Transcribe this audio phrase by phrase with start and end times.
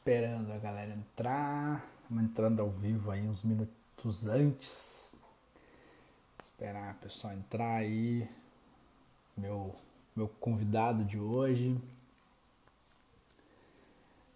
[0.00, 1.86] esperando a galera entrar.
[2.02, 5.14] Estamos entrando ao vivo aí uns minutos antes.
[6.42, 8.26] Esperar a pessoa entrar aí.
[9.36, 9.76] Meu,
[10.16, 11.78] meu convidado de hoje.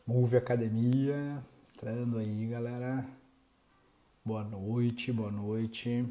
[0.07, 1.43] Move Academia.
[1.75, 3.07] Entrando aí, galera.
[4.23, 6.07] Boa noite, boa noite.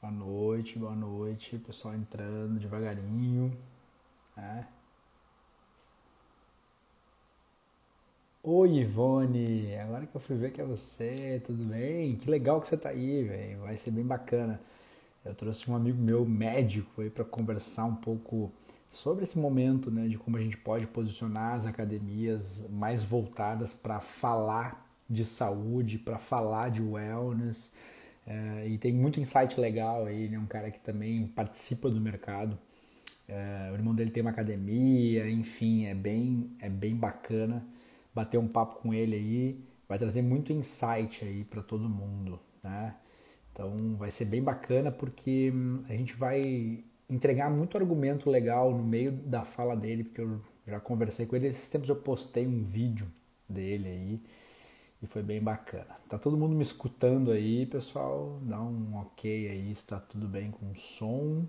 [0.00, 1.58] Boa noite, boa noite.
[1.58, 3.58] Pessoal entrando devagarinho.
[4.36, 4.68] Né?
[8.44, 9.76] Oi, Ivone!
[9.76, 12.16] Agora que eu fui ver que é você, tudo bem?
[12.16, 13.60] Que legal que você tá aí, velho.
[13.60, 14.60] Vai ser bem bacana.
[15.24, 18.52] Eu trouxe um amigo meu médico aí para conversar um pouco
[18.90, 24.00] sobre esse momento, né, de como a gente pode posicionar as academias mais voltadas para
[24.00, 27.74] falar de saúde, para falar de wellness.
[28.26, 30.38] É, e tem muito insight legal aí, né?
[30.38, 32.58] Um cara que também participa do mercado.
[33.28, 37.64] É, o irmão dele tem uma academia, enfim, é bem, é bem bacana
[38.14, 42.94] bater um papo com ele aí, vai trazer muito insight aí para todo mundo, né?
[43.52, 48.82] Então vai ser bem bacana porque hum, a gente vai entregar muito argumento legal no
[48.82, 52.64] meio da fala dele, porque eu já conversei com ele, esses tempos eu postei um
[52.64, 53.06] vídeo
[53.48, 54.20] dele aí
[55.02, 55.96] e foi bem bacana.
[56.08, 58.38] Tá todo mundo me escutando aí, pessoal?
[58.42, 61.44] Dá um ok aí, está tudo bem com o som.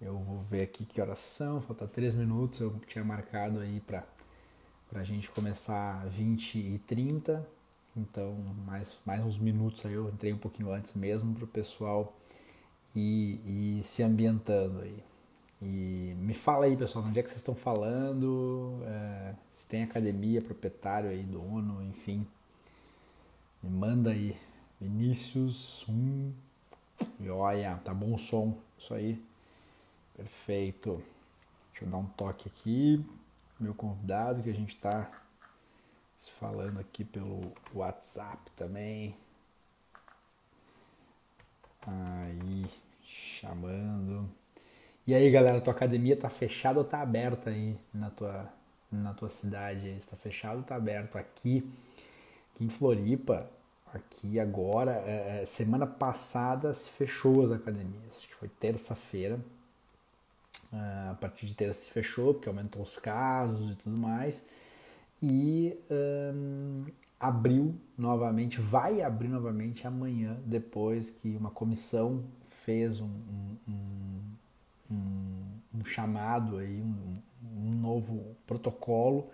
[0.00, 4.02] Eu vou ver aqui que horas são, falta 3 minutos, eu tinha marcado aí para
[4.94, 7.46] a gente começar 20 e 30,
[7.94, 8.34] então
[8.64, 12.16] mais, mais uns minutos aí, eu entrei um pouquinho antes mesmo para o pessoal
[12.96, 15.02] ir, ir se ambientando aí.
[15.60, 20.40] E me fala aí, pessoal, onde é que vocês estão falando, é, se tem academia,
[20.40, 22.26] proprietário aí, dono, enfim.
[23.62, 24.34] Me manda aí.
[24.80, 26.32] Vinícius, um.
[27.22, 29.22] Joia, tá bom o som, isso aí.
[30.20, 31.02] Perfeito.
[31.70, 33.02] Deixa eu dar um toque aqui.
[33.58, 35.10] Meu convidado que a gente está
[36.18, 37.40] se falando aqui pelo
[37.72, 39.16] WhatsApp também.
[41.86, 42.66] Aí,
[43.02, 44.28] chamando.
[45.06, 48.46] E aí, galera, tua academia tá fechada ou tá aberta aí na tua,
[48.92, 49.88] na tua cidade?
[49.88, 51.16] Está fechado ou tá aberto?
[51.16, 51.66] Aqui,
[52.54, 53.48] aqui em Floripa,
[53.94, 58.04] aqui agora, é, é semana passada se fechou as academias.
[58.10, 59.40] Acho que foi terça-feira
[60.72, 64.46] a partir de terça se fechou, porque aumentou os casos e tudo mais.
[65.22, 66.86] E um,
[67.18, 72.24] abriu novamente, vai abrir novamente amanhã, depois que uma comissão
[72.64, 73.10] fez um,
[73.68, 74.20] um,
[74.90, 75.42] um,
[75.74, 77.20] um chamado, aí, um,
[77.80, 79.30] novo protocolo,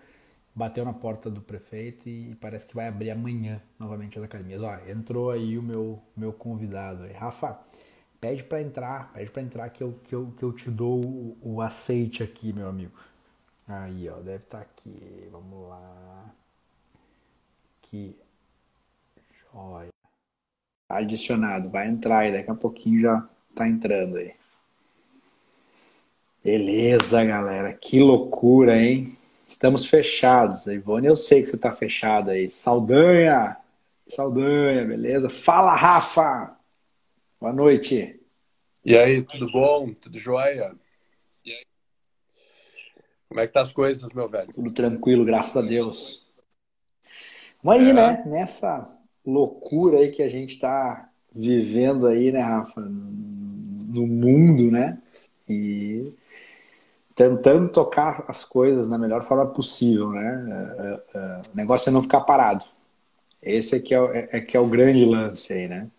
[0.54, 4.62] bateu na porta do prefeito e parece que vai abrir amanhã novamente as academias.
[4.62, 7.12] Ó, entrou aí o meu, meu convidado aí.
[7.12, 7.58] Rafa,
[8.20, 11.38] Pede para entrar, pede para entrar que eu, que, eu, que eu te dou o,
[11.42, 12.92] o aceite aqui, meu amigo.
[13.68, 15.28] Aí, ó, deve estar tá aqui.
[15.30, 16.34] Vamos lá.
[17.82, 18.16] Aqui.
[19.52, 19.88] Joia.
[20.88, 24.34] Adicionado, vai entrar aí, daqui a pouquinho já tá entrando aí.
[26.44, 27.74] Beleza, galera.
[27.74, 29.18] Que loucura, hein?
[29.44, 30.66] Estamos fechados.
[30.66, 32.48] Ivone, eu sei que você tá fechado aí.
[32.48, 33.56] Saldanha!
[34.08, 35.28] Saldanha, beleza?
[35.28, 36.55] Fala, Rafa!
[37.38, 38.18] Boa noite.
[38.82, 39.92] E aí, tudo bom?
[39.92, 40.74] Tudo jóia?
[41.44, 41.64] E aí?
[43.28, 44.50] Como é que tá as coisas, meu velho?
[44.52, 46.26] Tudo tranquilo, graças a Deus.
[47.62, 47.92] Vamos aí, é.
[47.92, 48.24] né?
[48.26, 48.88] Nessa
[49.24, 52.80] loucura aí que a gente está vivendo aí, né, Rafa?
[52.80, 54.98] No mundo, né?
[55.46, 56.14] E
[57.14, 60.46] tentando tocar as coisas na melhor forma possível, né?
[60.48, 62.64] É, é, é, o negócio é não ficar parado.
[63.42, 65.90] Esse é que é, é, que é o grande lance aí, né?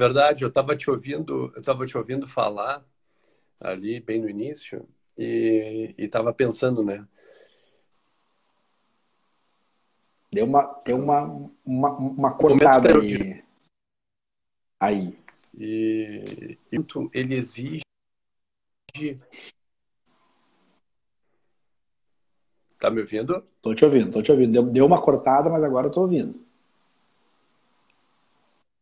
[0.00, 2.82] Verdade, eu estava te ouvindo, eu estava te ouvindo falar
[3.60, 7.06] ali bem no início e estava pensando, né?
[10.32, 13.44] Deu uma, deu uma, uma, uma cortada aí.
[14.80, 15.18] aí.
[15.58, 16.56] E,
[17.12, 17.82] ele exige.
[22.78, 23.46] Tá me ouvindo?
[23.60, 24.50] Tô te ouvindo, tô te ouvindo.
[24.50, 26.42] Deu, deu uma cortada, mas agora eu tô ouvindo.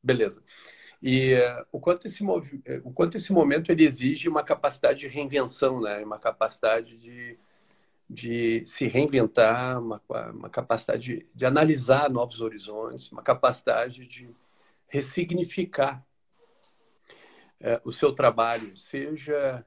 [0.00, 0.40] Beleza.
[1.02, 2.24] E uh, o, quanto esse
[2.64, 6.04] eh, o quanto esse momento ele exige uma capacidade de reinvenção, né?
[6.04, 7.38] uma capacidade de,
[8.10, 10.02] de se reinventar, uma,
[10.32, 14.28] uma capacidade de, de analisar novos horizontes, uma capacidade de
[14.88, 16.04] ressignificar
[17.60, 19.64] uh, o seu trabalho, seja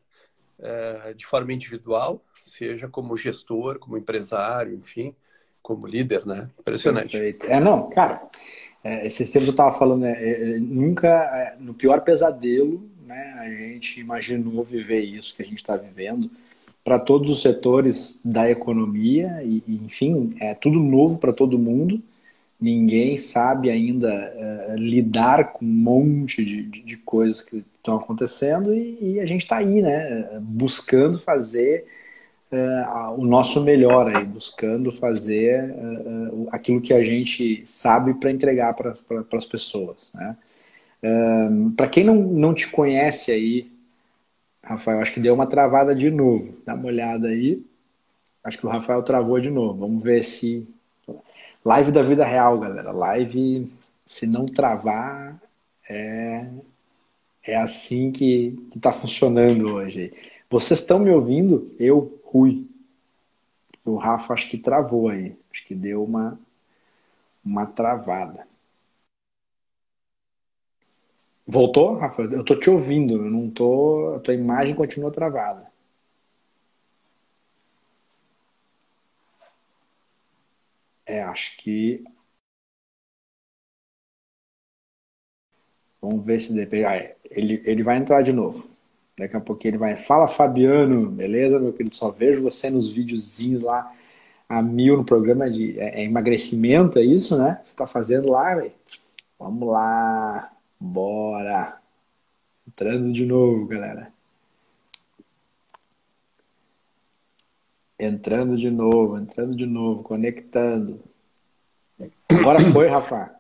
[0.60, 5.16] uh, de forma individual, seja como gestor, como empresário, enfim,
[5.62, 6.50] como líder, né?
[6.60, 7.12] Impressionante.
[7.12, 7.46] Perfeito.
[7.46, 8.28] É, não, cara,
[8.84, 13.36] é, esses tempos eu estava falando, né, é, é, nunca, é, no pior pesadelo, né,
[13.40, 16.30] a gente imaginou viver isso que a gente está vivendo.
[16.84, 22.02] para todos os setores da economia e, enfim, é tudo novo para todo mundo.
[22.60, 24.10] Ninguém sabe ainda
[24.72, 29.26] uh, lidar com um monte de, de, de coisas que estão acontecendo e, e a
[29.26, 31.86] gente está aí, né, buscando fazer
[33.18, 38.94] o nosso melhor aí, buscando fazer uh, aquilo que a gente sabe para entregar para
[39.34, 40.36] as pessoas, né.
[41.78, 43.72] para quem não, não te conhece aí,
[44.64, 46.56] Rafael, acho que deu uma travada de novo.
[46.66, 47.64] Dá uma olhada aí.
[48.44, 49.80] Acho que o Rafael travou de novo.
[49.80, 50.68] Vamos ver se.
[51.64, 52.92] Live da vida real, galera.
[52.92, 53.72] Live,
[54.06, 55.40] se não travar,
[55.90, 56.48] é,
[57.44, 60.14] é assim que está funcionando hoje.
[60.52, 61.74] Vocês estão me ouvindo?
[61.80, 62.68] Eu, Rui.
[63.86, 65.36] O Rafa acho que travou aí.
[65.52, 66.40] Acho que deu uma,
[67.46, 68.48] uma travada.
[71.46, 72.24] Voltou, Rafa?
[72.24, 74.16] Eu tô te ouvindo, eu não tô.
[74.16, 75.72] A tua imagem continua travada.
[81.06, 82.04] É, acho que.
[86.02, 86.86] Vamos ver se depende.
[86.86, 87.16] Ah, é.
[87.30, 88.71] ele, ele vai entrar de novo.
[89.22, 89.96] Daqui a pouquinho ele vai.
[89.96, 91.96] Fala, Fabiano, beleza, meu querido?
[91.96, 93.94] Só vejo você nos videozinhos lá
[94.50, 97.60] a mil no programa de é, é emagrecimento, é isso, né?
[97.62, 98.72] Você tá fazendo lá, velho?
[99.38, 100.52] Vamos lá.
[100.80, 101.80] Bora!
[102.68, 104.12] Entrando de novo, galera.
[108.00, 111.00] Entrando de novo, entrando de novo, conectando.
[112.28, 113.36] Agora foi, Rafa.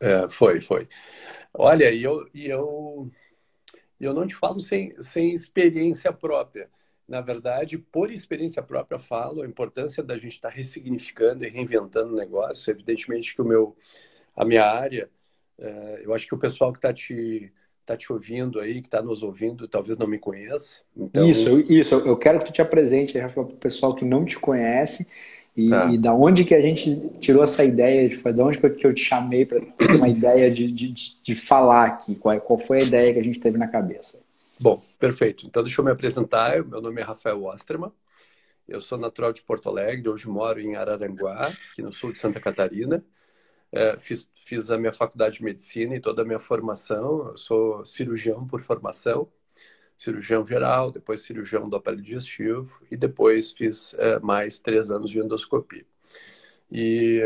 [0.00, 0.88] É, foi, foi.
[1.54, 3.08] Olha, e eu, e eu,
[4.04, 6.68] eu não te falo sem, sem experiência própria.
[7.06, 12.16] Na verdade, por experiência própria, falo a importância da gente estar ressignificando e reinventando o
[12.16, 12.70] negócio.
[12.70, 13.74] Evidentemente que o meu,
[14.36, 15.10] a minha área
[15.58, 17.52] é, eu acho que o pessoal que está te,
[17.84, 20.80] tá te ouvindo aí, que está nos ouvindo, talvez não me conheça.
[20.96, 21.28] Então...
[21.28, 21.94] Isso, isso.
[21.96, 25.08] Eu quero que tu te apresente, para o pessoal que não te conhece
[25.58, 25.86] e, tá.
[25.86, 29.02] e, da onde que a gente tirou essa ideia, de, de onde que eu te
[29.02, 33.12] chamei para ter uma ideia de, de, de falar aqui, qual, qual foi a ideia
[33.12, 34.22] que a gente teve na cabeça.
[34.60, 35.48] Bom, perfeito.
[35.48, 36.64] Então deixa eu me apresentar.
[36.64, 37.90] Meu nome é Rafael Osterman.
[38.68, 41.40] Eu sou natural de Porto Alegre, hoje moro em Araranguá,
[41.72, 43.04] aqui no sul de Santa Catarina.
[43.72, 47.30] É, fiz, fiz a minha faculdade de medicina e toda a minha formação.
[47.30, 49.26] Eu sou cirurgião por formação,
[49.98, 55.18] cirurgião geral, depois cirurgião do aparelho digestivo e depois fiz é, mais três anos de
[55.18, 55.84] endoscopia.
[56.70, 57.20] E,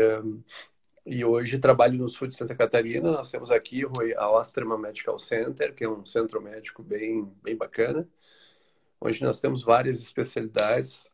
[1.05, 3.11] e hoje trabalho no sul de Santa Catarina.
[3.11, 3.83] Nós temos aqui
[4.17, 8.07] a Osterman Medical Center, que é um centro médico bem, bem bacana,
[8.99, 11.05] onde nós temos várias especialidades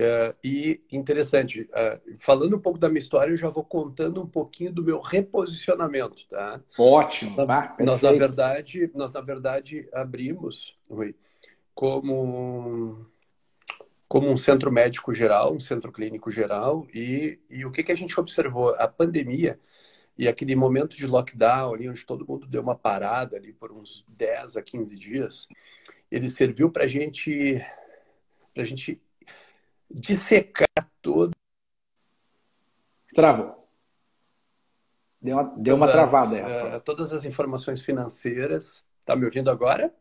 [0.00, 4.26] é, e interessante, é, falando um pouco da minha história, eu já vou contando um
[4.28, 6.60] pouquinho do meu reposicionamento, tá?
[6.78, 7.74] Ótimo, tá?
[7.80, 11.16] Nós, na verdade, nós, na verdade, abrimos, Rui,
[11.74, 13.06] como,
[14.06, 17.96] como um centro médico geral, um centro clínico geral, e, e o que, que a
[17.96, 18.76] gente observou?
[18.78, 19.58] A pandemia
[20.16, 24.06] e aquele momento de lockdown ali, onde todo mundo deu uma parada ali por uns
[24.08, 25.48] 10 a 15 dias,
[26.08, 27.60] ele serviu para gente,
[28.56, 29.02] a gente
[29.90, 30.68] dissecar
[31.00, 31.32] todo.
[33.14, 33.68] Travou.
[35.20, 36.76] Deu uma, deu uma travada aí.
[36.76, 38.84] Uh, todas as informações financeiras.
[39.04, 39.92] Tá me ouvindo agora?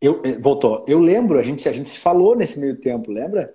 [0.00, 0.84] Eu, eh, voltou.
[0.88, 3.54] Eu lembro, a gente, a gente se falou nesse meio tempo, lembra?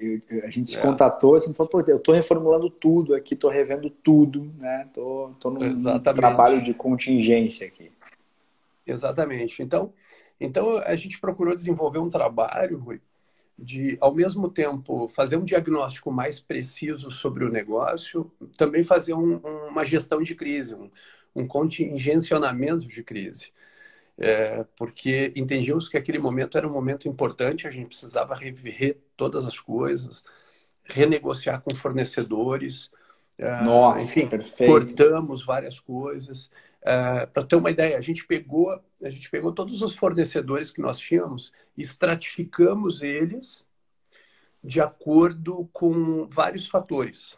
[0.00, 0.80] Eu, eu, a gente se é.
[0.80, 4.88] contatou, assim, falou, pô, eu estou reformulando tudo aqui, estou revendo tudo, né?
[4.94, 7.92] Tô, tô num, num trabalho de contingência aqui.
[8.86, 9.62] Exatamente.
[9.62, 9.92] Então,
[10.40, 13.00] então a gente procurou desenvolver um trabalho, Rui,
[13.58, 19.36] de, ao mesmo tempo, fazer um diagnóstico mais preciso sobre o negócio, também fazer um,
[19.68, 20.90] uma gestão de crise, um,
[21.34, 23.52] um contingenciamento de crise.
[24.18, 29.46] É, porque entendíamos que aquele momento era um momento importante, a gente precisava rever todas
[29.46, 30.22] as coisas,
[30.84, 32.90] renegociar com fornecedores.
[33.38, 34.70] É, Nossa, enfim, perfeito.
[34.70, 36.50] cortamos várias coisas.
[36.82, 38.70] Uh, Para ter uma ideia, a gente pegou
[39.02, 43.66] a gente pegou todos os fornecedores que nós tínhamos, estratificamos eles
[44.62, 47.36] de acordo com vários fatores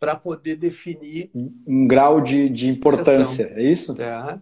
[0.00, 4.00] para poder definir um grau de, de importância, é isso?
[4.02, 4.40] É.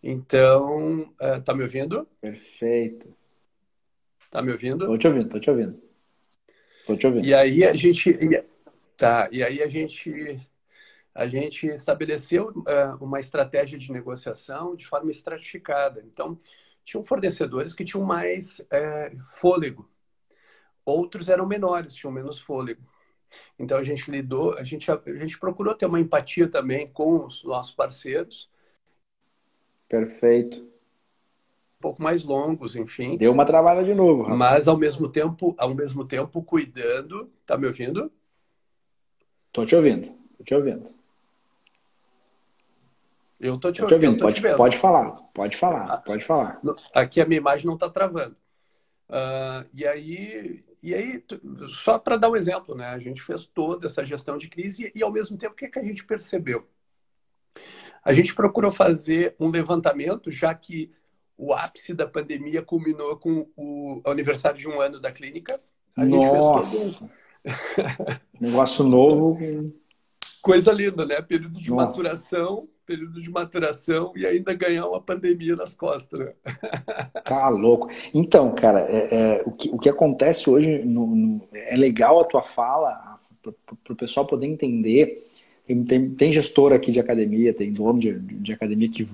[0.00, 2.06] Então, uh, tá me ouvindo?
[2.20, 3.12] Perfeito.
[4.30, 4.86] Tá me ouvindo?
[4.86, 5.82] Tô te ouvindo, tô te ouvindo.
[6.86, 7.26] Tô te ouvindo.
[7.26, 8.16] E aí a gente,
[8.96, 9.28] tá?
[9.32, 10.38] E aí a gente
[11.16, 16.04] a gente estabeleceu uh, uma estratégia de negociação de forma estratificada.
[16.06, 16.36] Então,
[16.84, 19.88] tinham fornecedores que tinham mais uh, fôlego,
[20.84, 22.82] outros eram menores, tinham menos fôlego.
[23.58, 27.42] Então, a gente lidou, a gente, a gente procurou ter uma empatia também com os
[27.42, 28.50] nossos parceiros.
[29.88, 30.70] Perfeito.
[31.80, 33.16] pouco mais longos, enfim.
[33.16, 34.22] Deu uma travada de novo.
[34.22, 34.38] Rapaz.
[34.38, 37.32] Mas ao mesmo tempo, ao mesmo tempo cuidando.
[37.46, 38.12] Tá me ouvindo?
[39.50, 40.12] Tô te ouvindo.
[40.36, 40.95] Tô te ouvindo.
[43.38, 44.16] Eu tô te, tô ouvindo.
[44.16, 45.12] Tô pode, te pode falar.
[45.34, 45.98] Pode falar.
[45.98, 46.60] Pode falar.
[46.94, 48.36] Aqui a minha imagem não está travando.
[49.08, 51.22] Uh, e aí, e aí
[51.68, 52.86] só para dar um exemplo, né?
[52.86, 55.68] A gente fez toda essa gestão de crise e, ao mesmo tempo, o que, é
[55.68, 56.66] que a gente percebeu?
[58.02, 60.92] A gente procurou fazer um levantamento, já que
[61.36, 65.60] o ápice da pandemia culminou com o aniversário de um ano da clínica.
[65.96, 66.64] A Nossa!
[66.64, 67.26] Gente fez todo um...
[68.40, 69.38] Negócio novo.
[70.40, 71.20] Coisa linda, né?
[71.20, 71.86] Período de Nossa.
[71.86, 76.32] maturação, período de maturação e ainda ganhar uma pandemia nas costas, né?
[77.24, 77.90] Tá louco.
[78.14, 82.24] Então, cara, é, é, o, que, o que acontece hoje no, no, é legal a
[82.24, 85.26] tua fala para o pessoal poder entender
[85.66, 89.06] tem, tem, tem, gestor aqui de academia, tem dono de, de academia que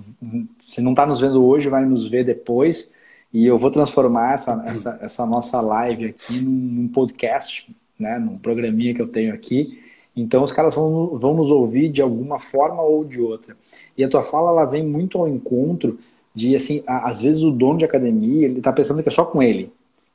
[0.67, 2.95] se não está nos vendo hoje, vai nos ver depois.
[3.33, 8.37] E eu vou transformar essa, essa, essa nossa live aqui num, num, podcast, né, num
[8.37, 9.83] programinha que eu tenho aqui.
[10.17, 13.57] Então os caras vão, vão nos ouvir de alguma forma ou de outra.
[13.97, 15.99] E a tua fala ela vem muito ao encontro
[16.35, 19.43] de assim, às vezes o dono de academia ele está pensando que é só com
[19.43, 19.71] ele,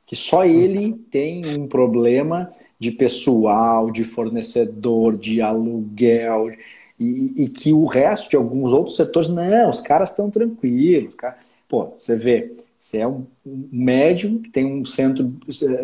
[0.06, 6.50] que só ele tem um problema de pessoal, de fornecedor, de aluguel,
[6.98, 11.14] e, e, que o resto de alguns outros setores, não, os caras estão tranquilos.
[11.14, 11.38] Cara.
[11.68, 12.56] Pô, você vê,
[12.88, 15.24] você é um, um médium que tem um centro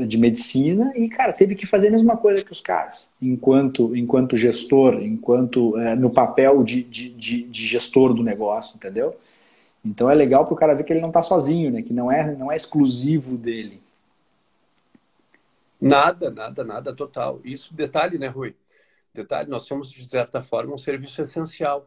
[0.07, 4.39] de medicina e, cara, teve que fazer a mesma coisa que os caras, enquanto, enquanto
[4.39, 9.15] gestor, enquanto é, no papel de, de, de, de, gestor do negócio, entendeu?
[9.85, 11.83] Então é legal para o cara ver que ele não está sozinho, né?
[11.83, 13.83] Que não é, não é exclusivo dele.
[15.79, 17.39] Nada, nada, nada total.
[17.45, 18.55] Isso, detalhe, né, Rui?
[19.13, 21.87] Detalhe, nós somos, de certa forma, um serviço essencial.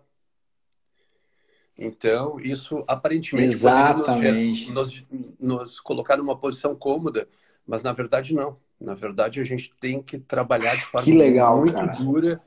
[1.78, 4.72] Então, isso aparentemente Exatamente.
[4.72, 5.06] Nos,
[5.40, 7.28] nos, colocar numa posição cômoda,
[7.66, 8.58] mas na verdade não.
[8.80, 11.94] Na verdade, a gente tem que trabalhar de forma legal, muito cara.
[11.94, 12.42] dura,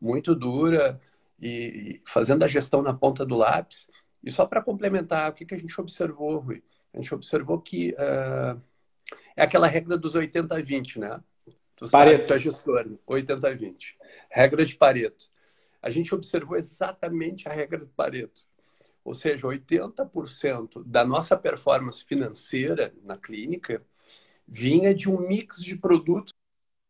[0.00, 1.00] muito dura,
[1.40, 3.88] e, fazendo a gestão na ponta do lápis.
[4.22, 6.62] E só para complementar, o que, que a gente observou, Rui?
[6.92, 8.60] A gente observou que uh,
[9.36, 11.20] é aquela regra dos 80-20, né?
[11.76, 12.26] Tu Pareto.
[12.26, 13.76] tu é gestor, 80-20.
[14.30, 15.26] Regra de Pareto.
[15.82, 18.42] A gente observou exatamente a regra de Pareto.
[19.06, 23.80] Ou seja, 80% da nossa performance financeira na clínica
[24.48, 26.32] vinha de um mix de produtos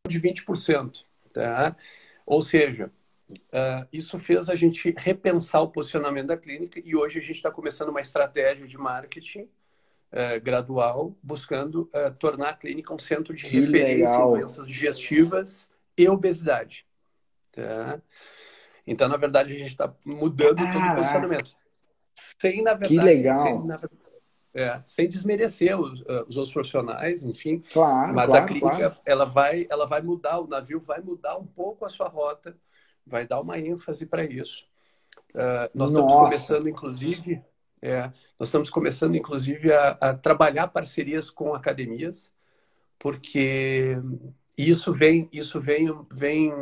[0.08, 1.04] de 20%.
[1.34, 1.76] Tá?
[2.24, 2.90] Ou seja,
[3.30, 7.50] uh, isso fez a gente repensar o posicionamento da clínica e hoje a gente está
[7.50, 13.44] começando uma estratégia de marketing uh, gradual, buscando uh, tornar a clínica um centro de
[13.44, 14.34] que referência legal.
[14.34, 15.68] em doenças digestivas
[15.98, 16.86] e obesidade.
[17.52, 18.00] Tá?
[18.86, 21.65] Então, na verdade, a gente está mudando todo o posicionamento.
[22.38, 23.42] Sem, na verdade, que legal.
[23.42, 23.80] Sem, na,
[24.54, 27.60] é, sem desmerecer os, uh, os outros profissionais, enfim.
[27.72, 28.94] Claro, mas claro, a clínica claro.
[29.04, 32.56] ela vai, ela vai mudar, o navio vai mudar um pouco a sua rota,
[33.06, 34.64] vai dar uma ênfase para isso.
[35.34, 36.06] Uh, nós Nossa.
[36.06, 37.42] estamos começando, inclusive,
[37.82, 42.32] é, nós estamos começando, inclusive, a, a, trabalhar parcerias com academias,
[42.98, 43.94] porque
[44.56, 46.52] isso vem, isso vem, vem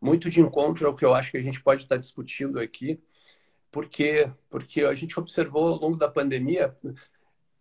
[0.00, 3.00] muito de encontro ao que eu acho que a gente pode estar discutindo aqui,
[3.70, 6.76] porque, porque a gente observou ao longo da pandemia,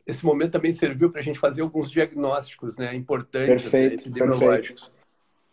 [0.05, 4.89] esse momento também serviu para a gente fazer alguns diagnósticos né, importantes perfeito, né, epidemiológicos.
[4.89, 5.05] Perfeito.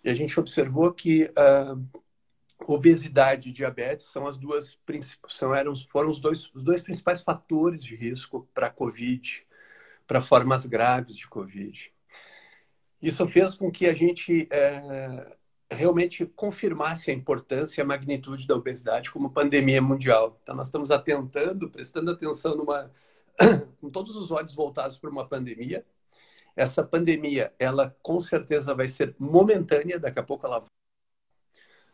[0.05, 2.01] E a gente observou que uh,
[2.67, 4.79] obesidade e diabetes são as duas
[5.29, 9.47] são eram foram os dois os dois principais fatores de risco para COVID,
[10.07, 11.93] para formas graves de COVID.
[13.01, 15.37] Isso fez com que a gente é,
[15.73, 20.38] realmente confirmasse a importância e a magnitude da obesidade como pandemia mundial.
[20.43, 22.91] Então nós estamos atentando, prestando atenção numa
[23.81, 25.85] com todos os olhos voltados para uma pandemia.
[26.55, 30.62] Essa pandemia, ela com certeza vai ser momentânea, daqui a pouco ela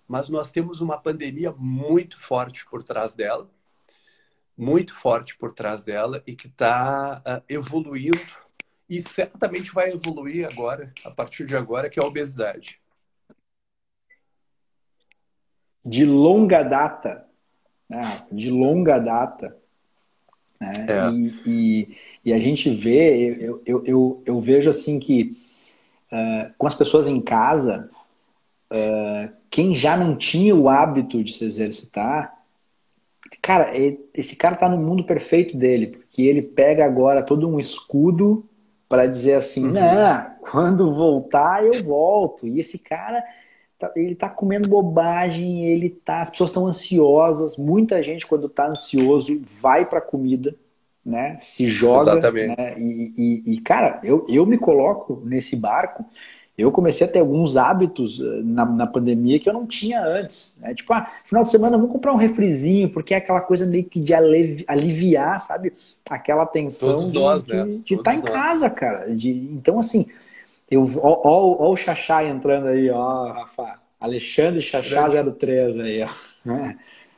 [0.08, 3.50] mas nós temos uma pandemia muito forte por trás dela,
[4.56, 8.18] muito forte por trás dela e que está uh, evoluindo
[8.88, 12.80] e certamente vai evoluir agora, a partir de agora, que é a obesidade.
[15.88, 17.25] De longa data,
[17.88, 18.23] né?
[18.30, 19.57] de longa data.
[20.61, 20.87] Né?
[20.88, 21.11] É.
[21.11, 25.37] E, e, e, a gente vê, eu, eu, eu, eu vejo assim que
[26.12, 27.88] uh, com as pessoas em casa,
[28.73, 32.38] uh, quem já não tinha o hábito de se exercitar,
[33.40, 33.71] cara,
[34.14, 38.45] esse cara tá no mundo perfeito dele, porque ele pega agora todo um escudo
[38.88, 39.73] para dizer assim, uhum.
[39.73, 42.47] não, quando voltar eu volto.
[42.47, 43.23] E esse cara,
[43.78, 48.68] tá, ele tá comendo bobagem, ele tá, as pessoas estão ansiosas, muita gente quando tá
[48.68, 50.54] ansioso vai para comida,
[51.04, 51.37] né?
[51.38, 52.12] Se joga.
[52.12, 52.56] Exatamente.
[52.56, 52.75] Né?
[52.78, 56.04] E, e, e, cara, eu, eu me coloco nesse barco.
[56.56, 60.58] Eu comecei a ter alguns hábitos eh, na, na pandemia que eu não tinha antes.
[60.61, 60.75] Né?
[60.75, 64.00] Tipo, ah, final de semana vamos comprar um refrizinho, porque é aquela coisa meio que
[64.00, 65.73] de aliviar, sabe?
[66.11, 67.78] Aquela tensão Todos de nós, né?
[67.88, 68.30] estar tá em nós.
[68.30, 69.14] casa, cara.
[69.14, 70.08] De, então, assim,
[70.70, 73.80] eu, ó, ó, ó o Xaxá entrando aí, ó, Rafa.
[74.00, 76.08] Alexandre Xaxá 03 aí, ó.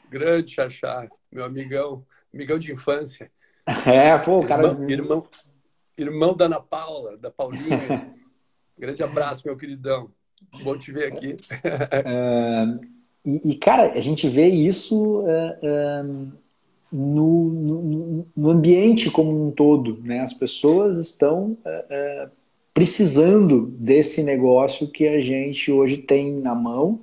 [0.09, 3.30] Grande Xaxá, meu amigão, amigão de infância.
[3.87, 4.66] É, pô, o cara.
[4.66, 5.26] Irmão, irmão,
[5.97, 8.14] irmão da Ana Paula, da Paulinha.
[8.76, 10.11] Grande abraço, meu queridão.
[10.64, 11.37] Bom te ver aqui.
[11.54, 12.80] Uh,
[13.25, 16.33] e, e, cara, a gente vê isso uh, uh,
[16.90, 20.00] no, no, no, ambiente como um todo.
[20.02, 20.21] Né?
[20.21, 21.57] As pessoas estão
[22.81, 26.99] precisando desse negócio que a gente hoje tem na mão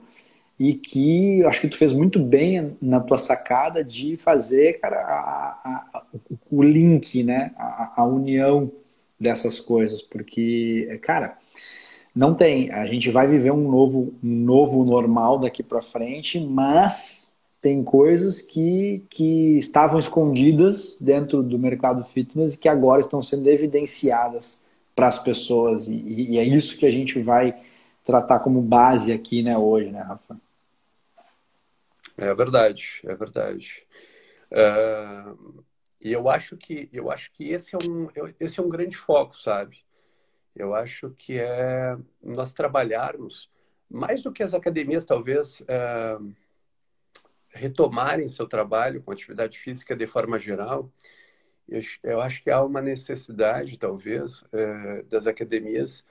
[0.59, 5.93] e que acho que tu fez muito bem na tua sacada de fazer, cara, a,
[5.93, 6.03] a,
[6.49, 8.71] o link, né, a, a, união
[9.19, 11.37] dessas coisas, porque, cara,
[12.15, 17.37] não tem, a gente vai viver um novo, um novo normal daqui para frente, mas
[17.61, 23.47] tem coisas que, que estavam escondidas dentro do mercado fitness e que agora estão sendo
[23.47, 24.65] evidenciadas
[24.97, 25.93] para as pessoas, e,
[26.31, 27.55] e é isso que a gente vai
[28.03, 30.41] tratar como base aqui, né, hoje, né, Rafa?
[32.17, 33.85] É verdade, é verdade.
[34.51, 35.63] Uh,
[36.01, 38.07] e eu acho que eu acho que esse é um
[38.39, 39.85] esse é um grande foco, sabe?
[40.55, 43.51] Eu acho que é nós trabalharmos
[43.87, 46.33] mais do que as academias talvez uh,
[47.49, 50.91] retomarem seu trabalho com atividade física de forma geral.
[51.67, 56.03] Eu, eu acho que há uma necessidade talvez uh, das academias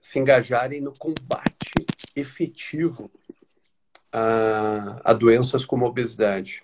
[0.00, 1.74] se engajarem no combate
[2.14, 3.10] efetivo
[4.12, 6.62] a, a doenças como a obesidade.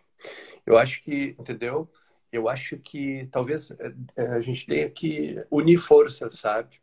[0.64, 1.90] Eu acho que, entendeu?
[2.32, 6.80] Eu acho que talvez é, é, a gente tenha que unir forças, sabe?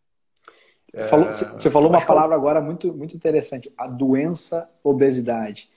[1.07, 2.35] Falou, é, você falou uma palavra que...
[2.35, 5.69] agora muito, muito interessante, a doença obesidade.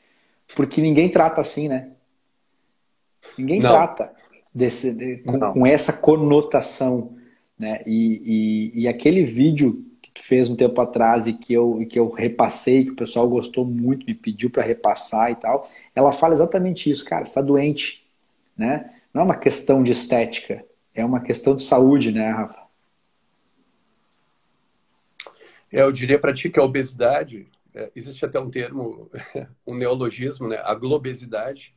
[0.54, 1.92] Porque ninguém trata assim, né?
[3.38, 3.70] Ninguém Não.
[3.70, 4.12] trata
[4.54, 7.16] desse, de, com, com, essa conotação.
[7.58, 7.82] Né?
[7.86, 9.84] E, e, e aquele vídeo
[10.14, 13.64] tu fez um tempo atrás e que eu, que eu repassei, que o pessoal gostou
[13.64, 18.06] muito, me pediu para repassar e tal, ela fala exatamente isso, cara, está doente,
[18.56, 18.92] né?
[19.12, 22.62] Não é uma questão de estética, é uma questão de saúde, né, Rafa?
[25.72, 29.10] É, eu diria para ti que a obesidade, é, existe até um termo,
[29.66, 30.60] um neologismo, né?
[30.62, 31.74] A globesidade,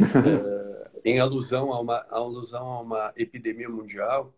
[0.00, 0.73] é,
[1.04, 4.32] em alusão a uma, a alusão a uma epidemia mundial.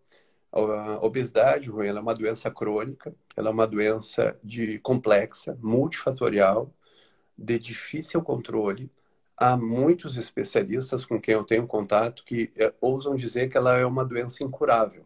[0.52, 6.72] A obesidade, Rui, ela é uma doença crônica, ela é uma doença de complexa, multifatorial,
[7.37, 8.90] de difícil controle.
[9.37, 13.85] Há muitos especialistas com quem eu tenho contato que é, ousam dizer que ela é
[13.85, 15.05] uma doença incurável.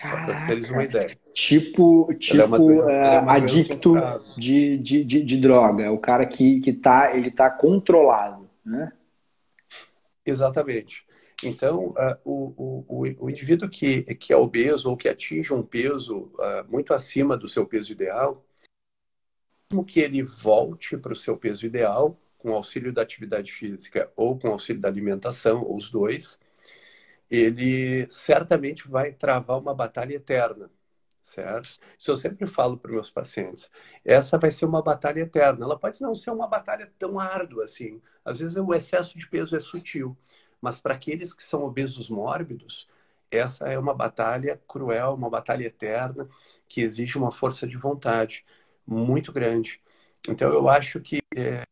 [0.00, 1.18] Para teres uma ideia.
[1.32, 3.94] Tipo, tipo é uma, tipo, é, é adicto
[4.36, 5.90] de, de, de, de, droga.
[5.90, 8.92] O cara que, que tá, ele tá controlado, né?
[10.28, 11.06] Exatamente.
[11.42, 16.32] Então, uh, o, o, o indivíduo que, que é obeso ou que atinge um peso
[16.34, 18.44] uh, muito acima do seu peso ideal,
[19.70, 24.38] mesmo que ele volte para o seu peso ideal, com auxílio da atividade física ou
[24.38, 26.38] com auxílio da alimentação, ou os dois,
[27.30, 30.70] ele certamente vai travar uma batalha eterna,
[31.22, 31.78] certo?
[31.98, 33.70] Isso eu sempre falo para meus pacientes.
[34.04, 35.64] Essa vai ser uma batalha eterna.
[35.64, 38.00] Ela pode não ser uma batalha tão árdua assim.
[38.24, 40.16] Às vezes o excesso de peso é sutil,
[40.60, 42.88] mas para aqueles que são obesos mórbidos,
[43.30, 46.26] essa é uma batalha cruel, uma batalha eterna,
[46.68, 48.44] que exige uma força de vontade
[48.86, 49.80] muito grande.
[50.28, 51.64] Então, eu acho que é,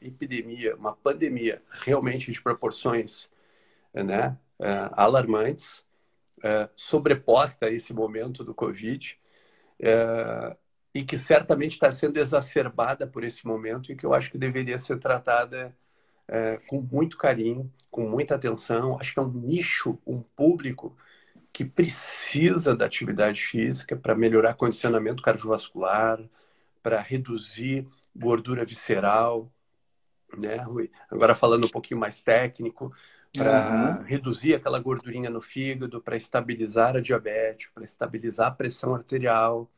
[0.00, 3.30] epidemia, uma pandemia realmente de proporções
[3.94, 5.85] né, é, alarmantes,
[6.42, 9.18] é, sobreposta a esse momento do Covid,
[9.80, 10.56] é,
[10.94, 14.78] e que certamente está sendo exacerbada por esse momento e que eu acho que deveria
[14.78, 15.76] ser tratada
[16.26, 18.98] é, com muito carinho, com muita atenção.
[18.98, 20.96] Acho que é um nicho, um público
[21.52, 26.20] que precisa da atividade física para melhorar condicionamento cardiovascular,
[26.82, 29.50] para reduzir gordura visceral,
[30.36, 30.90] né, Rui?
[31.10, 32.92] Agora falando um pouquinho mais técnico,
[33.36, 34.04] para uhum.
[34.04, 39.70] reduzir aquela gordurinha no fígado, para estabilizar a diabetes, para estabilizar a pressão arterial,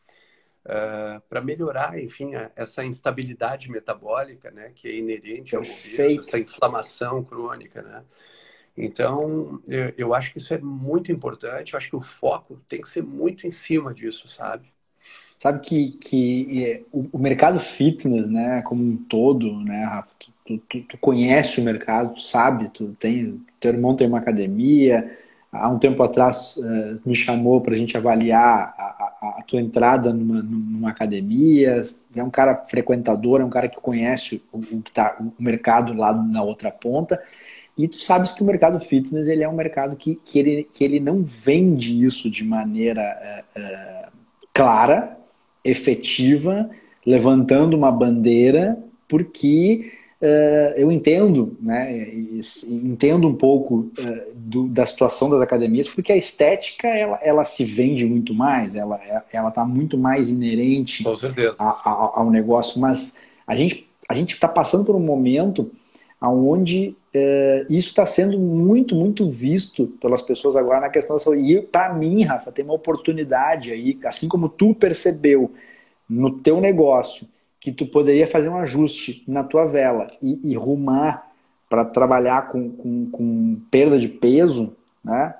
[0.65, 6.21] uh, eh, para melhorar, enfim, a, essa instabilidade metabólica, né, que é inerente ao obeso,
[6.21, 8.03] essa inflamação crônica, né?
[8.81, 11.73] Então, eu, eu acho que isso é muito importante.
[11.73, 14.73] Eu acho que o foco tem que ser muito em cima disso, sabe?
[15.37, 20.59] Sabe que, que é, o, o mercado fitness, né, como um todo, né, Rafa, tu,
[20.59, 25.19] tu, tu, conhece o mercado, tu sabe, tu tem, teu irmão tem uma academia,
[25.53, 29.61] há um tempo atrás uh, me chamou para a gente avaliar a, a, a tua
[29.61, 31.83] entrada numa, numa, academia,
[32.15, 35.93] é um cara frequentador, é um cara que conhece o, o, que tá, o mercado
[35.95, 37.21] lá na outra ponta,
[37.77, 40.83] e tu sabes que o mercado fitness ele é um mercado que, que, ele, que
[40.83, 44.13] ele não vende isso de maneira uh, uh,
[44.53, 45.17] clara,
[45.65, 46.69] efetiva,
[47.07, 49.93] levantando uma bandeira, porque
[50.77, 52.13] eu entendo, né,
[52.69, 57.65] entendo um pouco uh, do, da situação das academias, porque a estética ela, ela se
[57.65, 59.01] vende muito mais, ela
[59.33, 61.05] ela está muito mais inerente
[61.59, 65.71] a, a, ao negócio, mas a gente a gente está passando por um momento
[66.21, 71.43] onde uh, isso está sendo muito muito visto pelas pessoas agora na questão da saúde.
[71.43, 75.53] E para mim, Rafa, tem uma oportunidade aí, assim como tu percebeu
[76.09, 77.25] no teu negócio
[77.61, 81.31] que tu poderia fazer um ajuste na tua vela e, e rumar
[81.69, 85.35] para trabalhar com, com, com, perda de peso, né?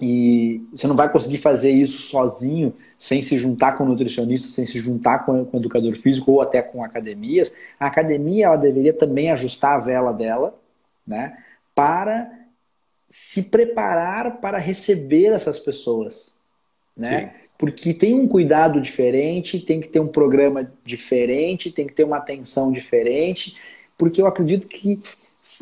[0.00, 4.78] E você não vai conseguir fazer isso sozinho, sem se juntar com nutricionista, sem se
[4.78, 7.54] juntar com, com o educador físico ou até com academias.
[7.78, 10.58] A academia ela deveria também ajustar a vela dela,
[11.06, 11.38] né?
[11.74, 12.28] Para
[13.08, 16.34] se preparar para receber essas pessoas,
[16.96, 17.30] né?
[17.38, 22.04] Sim porque tem um cuidado diferente, tem que ter um programa diferente, tem que ter
[22.04, 23.56] uma atenção diferente,
[23.96, 25.00] porque eu acredito que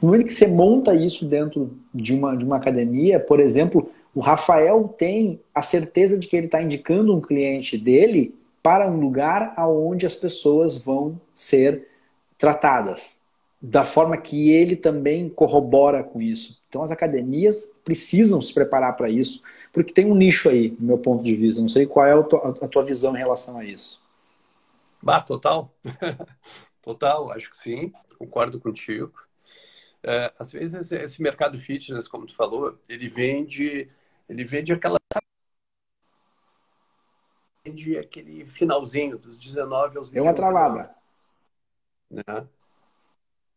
[0.01, 4.21] no momento que você monta isso dentro de uma, de uma academia, por exemplo, o
[4.21, 9.53] Rafael tem a certeza de que ele está indicando um cliente dele para um lugar
[9.57, 11.89] aonde as pessoas vão ser
[12.39, 13.23] tratadas,
[13.61, 16.61] da forma que ele também corrobora com isso.
[16.69, 19.43] Então as academias precisam se preparar para isso.
[19.73, 21.61] Porque tem um nicho aí, do meu ponto de vista.
[21.61, 24.03] Não sei qual é a tua, visão em relação a isso.
[25.01, 25.75] Bah, total.
[26.83, 27.91] total, acho que sim.
[28.19, 29.11] Concordo contigo.
[30.03, 33.89] É, às vezes esse mercado fitness, como tu falou, ele vende,
[34.29, 34.99] ele vende aquela
[37.65, 40.15] vende aquele finalzinho dos 19 aos 21.
[40.15, 40.95] Deu uma travada.
[42.11, 42.47] Né?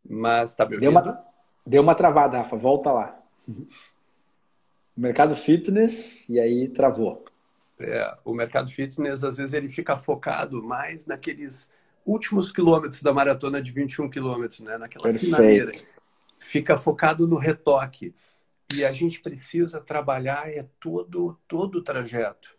[0.07, 0.91] Mas tá me ouvindo?
[0.91, 1.25] Deu uma,
[1.65, 2.55] deu uma travada, Rafa.
[2.55, 3.21] Volta lá
[4.95, 7.25] mercado fitness e aí travou.
[7.79, 11.69] É, o mercado fitness, às vezes, ele fica focado mais naqueles
[12.05, 14.77] últimos quilômetros da maratona de 21 quilômetros, né?
[14.77, 15.25] Naquela Perfeito.
[15.25, 15.71] finaleira.
[16.39, 18.13] Fica focado no retoque.
[18.73, 22.49] E a gente precisa trabalhar é todo, todo o trajeto.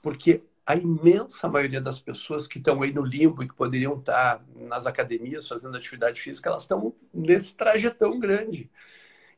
[0.00, 4.42] Porque a imensa maioria das pessoas que estão aí no limbo e que poderiam estar
[4.56, 8.70] nas academias fazendo atividade física, elas estão nesse trajetão grande.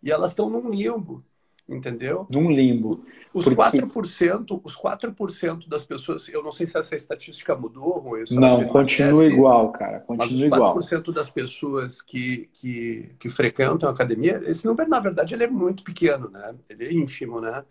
[0.02, 1.24] E elas estão num limbo
[1.68, 2.26] entendeu?
[2.30, 3.04] Num limbo.
[3.32, 3.80] Os porque...
[3.80, 8.24] 4%, os 4% das pessoas, eu não sei se essa estatística mudou, Rui.
[8.30, 10.74] Não, continua igual, cara, continua igual.
[10.76, 15.34] Mas os 4% das pessoas que, que, que frequentam a academia, esse número, na verdade,
[15.34, 16.54] ele é muito pequeno, né?
[16.68, 17.64] Ele é ínfimo, né?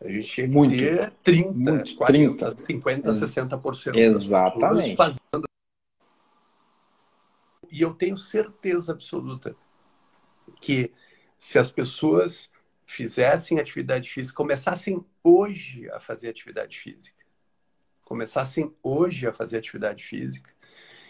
[0.00, 2.62] A gente tinha que muito, ter 30, muito, 40, 30.
[2.62, 3.96] 50, 60%.
[3.96, 4.96] Exatamente.
[4.96, 5.44] Fazendo...
[7.70, 9.56] E eu tenho certeza absoluta
[10.60, 10.92] que
[11.38, 12.50] se as pessoas
[12.86, 17.24] fizessem atividade física, começassem hoje a fazer atividade física,
[18.04, 20.52] começassem hoje a fazer atividade física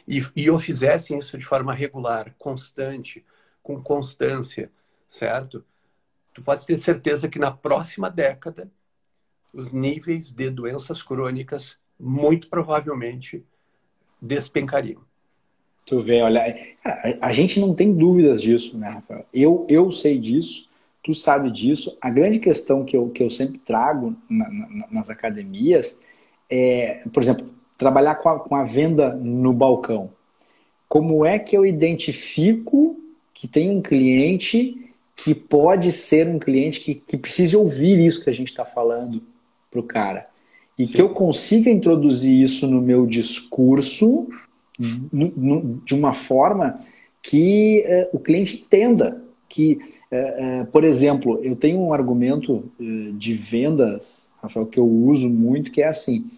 [0.07, 3.25] e, e o fizessem isso de forma regular, constante,
[3.63, 4.71] com constância,
[5.09, 5.65] certo?
[6.33, 8.71] Tu pode ter certeza que na próxima década
[9.53, 13.45] os níveis de doenças crônicas muito provavelmente
[14.21, 15.03] despencariam.
[15.87, 19.27] Tu vê, olha, a, a gente não tem dúvidas disso, né, Rafael?
[19.33, 20.69] Eu, eu sei disso
[21.05, 21.97] tu sabe disso.
[22.01, 26.01] A grande questão que eu, que eu sempre trago na, na, nas academias
[26.51, 30.11] é, por exemplo, trabalhar com a, com a venda no balcão.
[30.89, 32.99] Como é que eu identifico
[33.33, 38.31] que tem um cliente que pode ser um cliente que, que precise ouvir isso que
[38.31, 39.23] a gente está falando
[39.71, 40.27] para o cara?
[40.79, 40.93] E Sim.
[40.95, 44.27] que eu consiga introduzir isso no meu discurso
[44.79, 46.81] no, no, de uma forma
[47.23, 49.23] que uh, o cliente entenda
[49.55, 49.79] que,
[50.11, 50.17] é,
[50.61, 55.71] é, por exemplo, eu tenho um argumento é, de vendas, Rafael, que eu uso muito,
[55.71, 56.29] que é assim: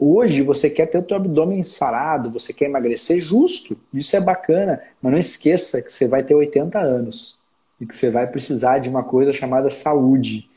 [0.00, 4.80] hoje você quer ter o teu abdômen sarado, você quer emagrecer justo, isso é bacana,
[5.02, 7.38] mas não esqueça que você vai ter 80 anos
[7.78, 10.48] e que você vai precisar de uma coisa chamada saúde,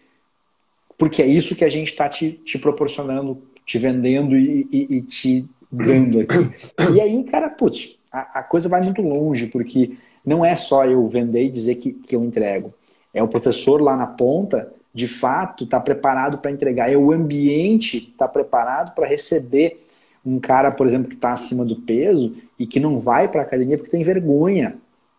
[0.98, 5.02] porque é isso que a gente está te, te proporcionando, te vendendo e, e, e
[5.02, 6.96] te dando aqui.
[6.96, 11.08] E aí, cara, putz, a, a coisa vai muito longe, porque não é só eu
[11.08, 12.74] vender e dizer que, que eu entrego.
[13.14, 16.92] É o professor lá na ponta, de fato, está preparado para entregar.
[16.92, 19.86] É o ambiente está preparado para receber
[20.26, 23.44] um cara, por exemplo, que está acima do peso e que não vai para a
[23.44, 24.76] academia porque tem vergonha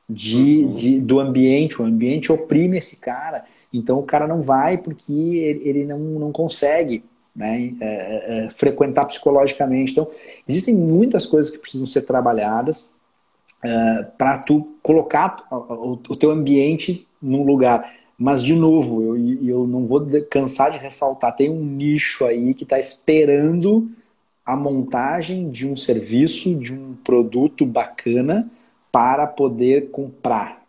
[0.08, 0.72] de, uhum.
[0.72, 5.68] de, do ambiente, o ambiente oprime esse cara, então o cara não vai porque ele,
[5.68, 7.02] ele não, não consegue
[7.34, 9.92] né, é, é, é frequentar psicologicamente.
[9.92, 10.08] Então,
[10.46, 12.92] existem muitas coisas que precisam ser trabalhadas
[13.62, 17.94] é, para tu colocar o, o, teu ambiente num lugar.
[18.18, 22.64] Mas, de novo, eu, eu não vou cansar de ressaltar, tem um nicho aí que
[22.64, 23.90] está esperando
[24.44, 28.50] a montagem de um serviço, de um produto bacana
[28.90, 30.62] para poder comprar,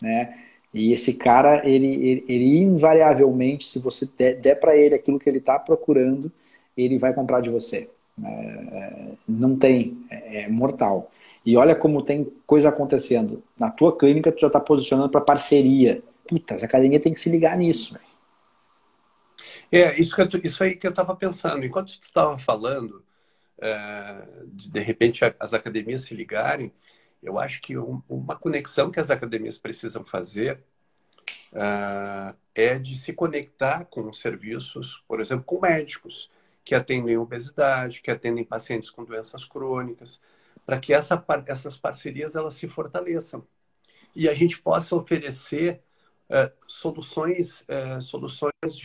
[0.00, 0.34] né?
[0.74, 5.28] E esse cara, ele, ele, ele invariavelmente, se você der, der para ele aquilo que
[5.28, 6.32] ele está procurando,
[6.76, 7.90] ele vai comprar de você.
[8.24, 11.10] É, é, não tem, é, é, mortal.
[11.44, 13.42] E olha como tem coisa acontecendo.
[13.58, 16.02] Na tua clínica, tu já está posicionando para parceria.
[16.26, 17.98] Puta, a academia tem que se ligar nisso.
[19.70, 21.64] É, isso, que isso aí que eu estava pensando.
[21.64, 23.02] Enquanto tu estava falando,
[23.58, 26.72] é, de, de repente as academias se ligarem,
[27.22, 30.62] eu acho que um, uma conexão que as academias precisam fazer
[31.52, 36.30] uh, é de se conectar com serviços, por exemplo, com médicos
[36.64, 40.20] que atendem obesidade, que atendem pacientes com doenças crônicas,
[40.64, 43.46] para que essa, essas parcerias elas se fortaleçam
[44.14, 45.82] e a gente possa oferecer
[46.28, 48.84] uh, soluções, uh, soluções de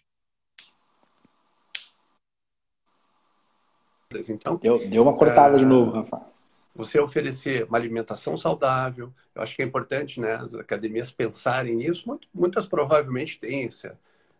[4.29, 6.37] então deu, deu uma cortada de novo, Rafa
[6.77, 9.11] você oferecer uma alimentação saudável.
[9.33, 12.19] Eu acho que é importante, né, as academias pensarem nisso.
[12.31, 13.91] Muitas provavelmente têm esse,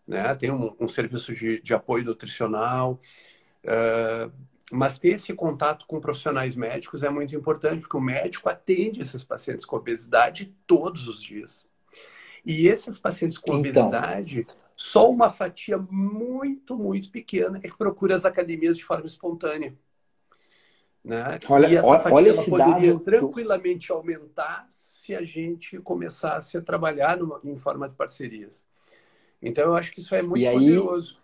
[0.07, 2.99] né, tem um, um serviço de, de, apoio nutricional,
[3.65, 4.31] uh,
[4.71, 9.23] mas ter esse contato com profissionais médicos é muito importante, porque o médico atende esses
[9.23, 11.65] pacientes com obesidade todos os dias.
[12.45, 13.59] E esses pacientes com então...
[13.59, 19.75] obesidade, só uma fatia muito, muito pequena é que procura as academias de forma espontânea.
[21.03, 21.39] Né?
[21.49, 26.61] Olha, e essa olha, olha esse poderia dado tranquilamente aumentar se a gente começasse a
[26.61, 28.65] trabalhar numa, em forma de parcerias.
[29.41, 31.17] Então, eu acho que isso é muito e poderoso.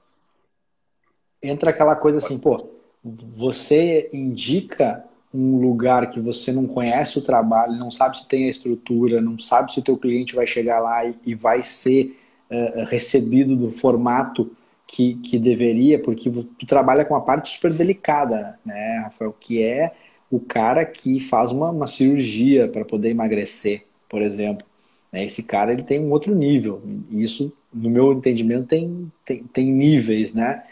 [1.41, 2.72] Aí, entra aquela coisa assim, pô,
[3.04, 8.50] você indica um lugar que você não conhece o trabalho, não sabe se tem a
[8.50, 12.16] estrutura, não sabe se o teu cliente vai chegar lá e, e vai ser
[12.52, 18.60] uh, recebido do formato que, que deveria, porque tu trabalha com uma parte super delicada,
[18.63, 19.92] né, Rafael, que é
[20.30, 24.66] o cara que faz uma, uma cirurgia para poder emagrecer, por exemplo.
[25.12, 26.82] Né, esse cara ele tem um outro nível.
[27.10, 30.63] Isso, no meu entendimento, tem, tem, tem níveis, né?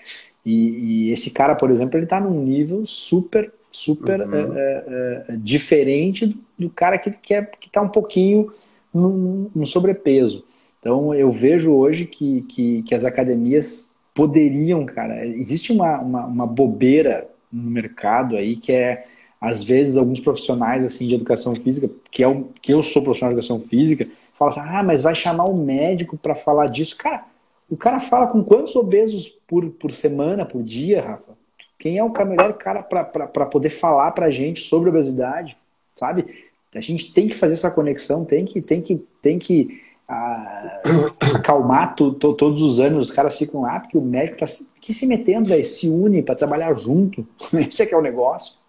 [0.45, 4.58] E, e esse cara, por exemplo, ele está num nível super, super uhum.
[4.58, 8.51] é, é, diferente do, do, cara que está que tá um pouquinho
[8.93, 10.43] no, no sobrepeso.
[10.80, 15.25] Então, eu vejo hoje que, que, que as academias poderiam, cara.
[15.25, 19.06] Existe uma, uma, uma, bobeira no mercado aí que é,
[19.39, 23.34] às vezes, alguns profissionais assim de educação física, que, é o, que eu sou profissional
[23.34, 26.97] de educação física, falam assim: ah, mas vai chamar o médico para falar disso.
[26.97, 27.25] Cara,
[27.71, 31.31] o cara fala com quantos obesos por, por semana, por dia, Rafa?
[31.79, 35.57] Quem é o melhor cara para poder falar para a gente sobre obesidade,
[35.95, 36.51] sabe?
[36.75, 40.81] A gente tem que fazer essa conexão, tem que, tem que, tem que a,
[41.36, 44.45] acalmar tu, to, todos os anos, os caras ficam lá, porque o médico tá
[44.79, 47.25] que se metendo, véio, se une para trabalhar junto.
[47.55, 48.60] Esse é que é o negócio.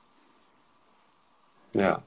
[1.77, 1.99] É.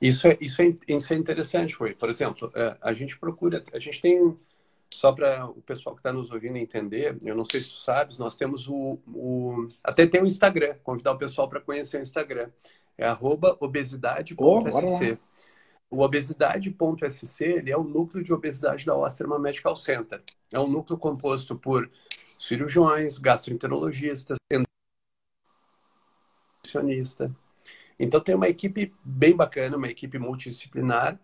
[0.00, 1.94] Isso é, isso é, isso é interessante, Rui.
[1.94, 4.36] Por exemplo, é, a gente procura, a gente tem,
[4.92, 8.18] só para o pessoal que está nos ouvindo entender, eu não sei se tu sabes,
[8.18, 12.50] nós temos o, o até tem o Instagram, convidar o pessoal para conhecer o Instagram.
[12.96, 15.18] É arroba obesidade.sc.
[15.90, 20.22] Oh, o obesidade.sc ele é o núcleo de obesidade da Osterman Medical Center.
[20.52, 21.88] É um núcleo composto por
[22.38, 24.36] cirurgiões, gastroenterologistas,
[26.68, 27.34] nutricionista.
[27.98, 31.18] Então tem uma equipe bem bacana, uma equipe multidisciplinar,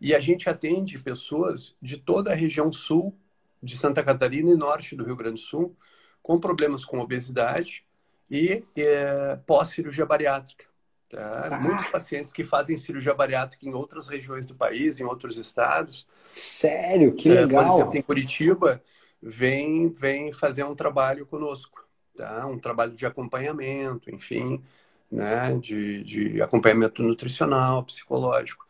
[0.00, 3.14] e a gente atende pessoas de toda a região sul
[3.62, 5.76] de Santa Catarina e norte do Rio Grande do Sul
[6.22, 7.84] com problemas com obesidade
[8.30, 10.64] e é, pós-cirurgia bariátrica.
[11.08, 11.48] Tá?
[11.52, 11.60] Ah.
[11.60, 16.06] Muitos pacientes que fazem cirurgia bariátrica em outras regiões do país, em outros estados.
[16.24, 17.14] Sério?
[17.14, 17.62] Que legal.
[17.62, 18.82] É, por exemplo, em Curitiba,
[19.22, 21.86] vem, vem fazer um trabalho conosco.
[22.16, 22.46] Tá?
[22.46, 24.62] Um trabalho de acompanhamento, enfim,
[25.10, 25.56] né?
[25.58, 28.63] de, de acompanhamento nutricional, psicológico.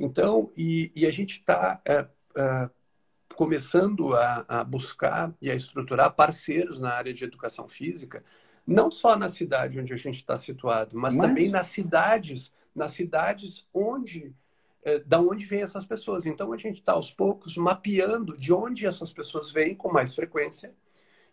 [0.00, 2.70] Então, e, e a gente está é, é,
[3.34, 8.24] começando a, a buscar e a estruturar parceiros na área de educação física
[8.66, 12.92] não só na cidade onde a gente está situado, mas, mas, também nas cidades, nas
[12.92, 14.34] cidades onde
[14.82, 16.24] é, da onde vêm essas pessoas.
[16.24, 20.74] Então a gente está aos poucos mapeando de onde essas pessoas vêm com mais frequência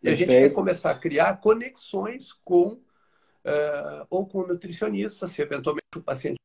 [0.01, 0.29] e Perfeito.
[0.29, 6.01] a gente vai começar a criar conexões com uh, ou com nutricionistas, se eventualmente o
[6.01, 6.37] paciente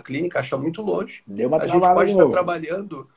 [0.00, 1.22] clínica acha muito longe.
[1.26, 3.08] Deu uma a gente pode estar trabalhando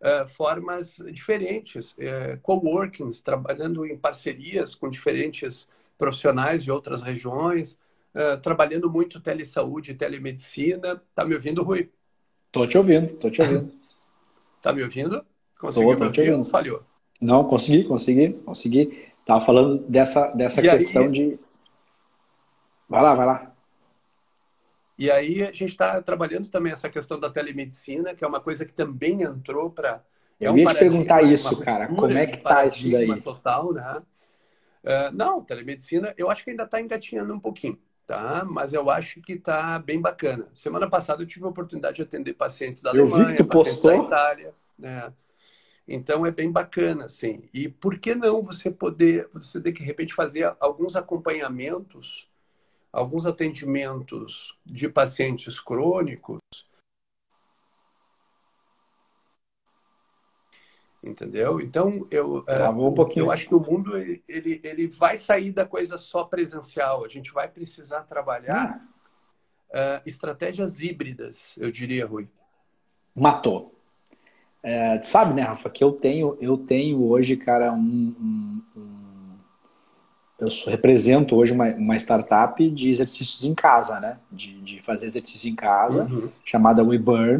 [0.00, 7.78] uh, formas diferentes, uh, coworkings, trabalhando em parcerias com diferentes profissionais de outras regiões,
[8.14, 11.02] uh, trabalhando muito telesaúde telemedicina.
[11.14, 11.90] Tá me ouvindo, Rui?
[12.50, 13.72] Tô te ouvindo, tô te ouvindo.
[14.62, 15.24] tá me ouvindo?
[15.58, 16.82] Conseguiu tô, tô me ouvir falhou?
[17.20, 19.08] Não, consegui, consegui, consegui.
[19.24, 21.10] Tava falando dessa, dessa questão aí...
[21.10, 21.38] de...
[22.88, 23.52] Vai lá, vai lá.
[24.98, 28.64] E aí a gente está trabalhando também essa questão da telemedicina, que é uma coisa
[28.64, 30.02] que também entrou para.
[30.40, 31.86] É eu ia te perguntar isso, cara.
[31.86, 33.20] Como é que está isso daí?
[33.20, 34.02] total, né?
[34.82, 38.44] Uh, não, telemedicina, eu acho que ainda está engatinhando um pouquinho, tá?
[38.44, 40.48] Mas eu acho que está bem bacana.
[40.52, 43.48] Semana passada eu tive a oportunidade de atender pacientes da eu Alemanha, vi que tu
[43.48, 43.90] postou.
[43.90, 44.54] da Itália.
[44.76, 45.12] Né?
[45.86, 47.48] Então é bem bacana, assim.
[47.52, 52.28] E por que não você poder, você de repente fazer alguns acompanhamentos
[52.92, 56.38] alguns atendimentos de pacientes crônicos,
[61.02, 61.60] entendeu?
[61.60, 65.98] Então eu é, um eu acho que o mundo ele, ele vai sair da coisa
[65.98, 67.04] só presencial.
[67.04, 68.82] A gente vai precisar trabalhar
[69.70, 72.28] uh, estratégias híbridas, eu diria, Rui.
[73.14, 73.74] Matou.
[74.62, 78.97] É, sabe, né, Rafa, que eu tenho eu tenho hoje, cara, um, um
[80.38, 84.18] eu represento hoje uma, uma, startup de exercícios em casa, né?
[84.30, 86.28] De, de fazer exercício em casa, uhum.
[86.44, 87.38] chamada WeBurn,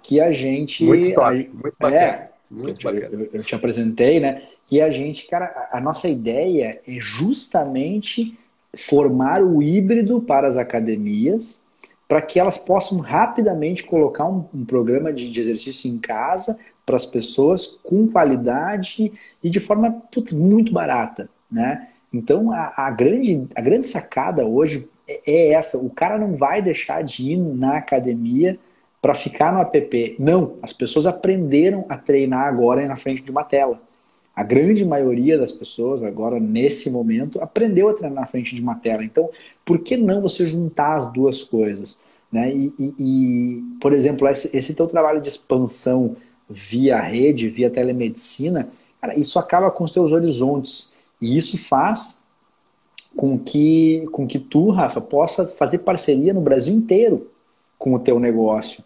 [0.00, 0.84] que a gente.
[0.84, 1.96] Muito top, a, muito bacana.
[1.96, 3.14] É, muito eu, bacana.
[3.14, 4.42] Eu, eu, te apresentei, né?
[4.64, 8.38] Que a gente, cara, a nossa ideia é justamente
[8.76, 11.60] formar o híbrido para as academias,
[12.06, 16.94] para que elas possam rapidamente colocar um, um programa de, de exercício em casa para
[16.94, 21.88] as pessoas com qualidade e de forma putz, muito barata, né?
[22.16, 26.62] Então, a, a, grande, a grande sacada hoje é, é essa: o cara não vai
[26.62, 28.58] deixar de ir na academia
[29.00, 30.16] para ficar no app.
[30.18, 33.80] Não, as pessoas aprenderam a treinar agora na frente de uma tela.
[34.34, 38.74] A grande maioria das pessoas, agora nesse momento, aprendeu a treinar na frente de uma
[38.74, 39.04] tela.
[39.04, 39.30] Então,
[39.64, 41.98] por que não você juntar as duas coisas?
[42.30, 42.52] Né?
[42.52, 46.16] E, e, e por exemplo, esse, esse teu trabalho de expansão
[46.50, 48.68] via rede, via telemedicina,
[49.00, 50.95] cara, isso acaba com os teus horizontes.
[51.20, 52.24] E isso faz
[53.16, 57.30] com que, com que tu, Rafa, possa fazer parceria no Brasil inteiro
[57.78, 58.84] com o teu negócio.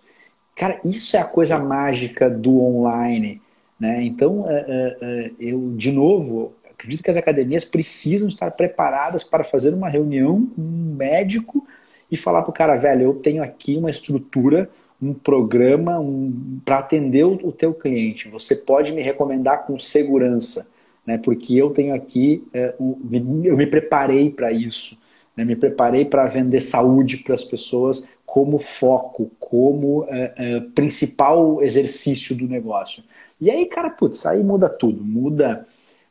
[0.55, 3.43] Cara, isso é a coisa mágica do online.
[3.79, 4.05] Né?
[4.05, 9.43] Então, é, é, é, eu, de novo, acredito que as academias precisam estar preparadas para
[9.43, 11.67] fazer uma reunião com um médico
[12.11, 14.69] e falar para o cara, velho, eu tenho aqui uma estrutura,
[15.01, 18.29] um programa um, para atender o, o teu cliente.
[18.29, 20.69] Você pode me recomendar com segurança
[21.07, 21.19] né?
[21.19, 24.99] Porque eu tenho aqui, é, eu me preparei para isso,
[25.37, 25.45] né?
[25.45, 32.37] Me preparei para vender saúde para as pessoas como foco, como é, é, principal exercício
[32.37, 33.03] do negócio.
[33.41, 35.67] E aí, cara, putz, aí muda tudo, muda,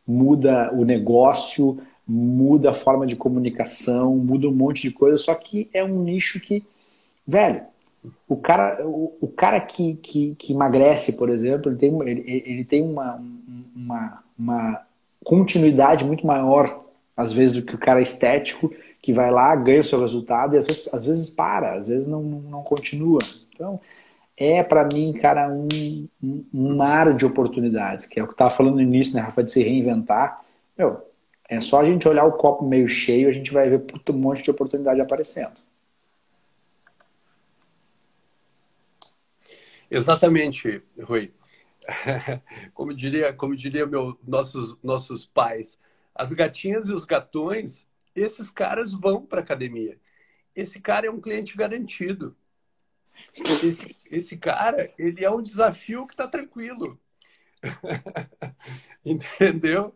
[0.06, 5.18] muda o negócio, muda a forma de comunicação, muda um monte de coisa.
[5.18, 6.64] Só que é um nicho que,
[7.26, 7.62] velho,
[8.28, 12.66] o cara, o, o cara que, que, que, emagrece, por exemplo, ele tem, ele, ele
[12.66, 13.22] tem uma,
[13.76, 14.82] uma, uma
[15.24, 19.84] continuidade muito maior, às vezes, do que o cara estético, que vai lá, ganha o
[19.84, 23.20] seu resultado e às vezes, às vezes para, às vezes não, não continua.
[23.54, 23.80] Então,
[24.38, 25.68] é para mim, cara, um,
[26.54, 29.44] um, mar de oportunidades, que é o que eu estava falando no início, né, Rafa,
[29.44, 30.42] de se reinventar.
[30.78, 31.06] Meu,
[31.48, 34.44] é só a gente olhar o copo meio cheio, a gente vai ver um monte
[34.44, 35.60] de oportunidade aparecendo.
[39.92, 41.32] Exatamente, Rui.
[42.74, 45.80] como diria, como diria meu, nossos, nossos pais,
[46.14, 50.00] as gatinhas e os gatões, esses caras vão para academia.
[50.56, 52.36] Esse cara é um cliente garantido.
[53.34, 57.00] Esse, esse cara, ele é um desafio que está tranquilo.
[59.06, 59.96] Entendeu?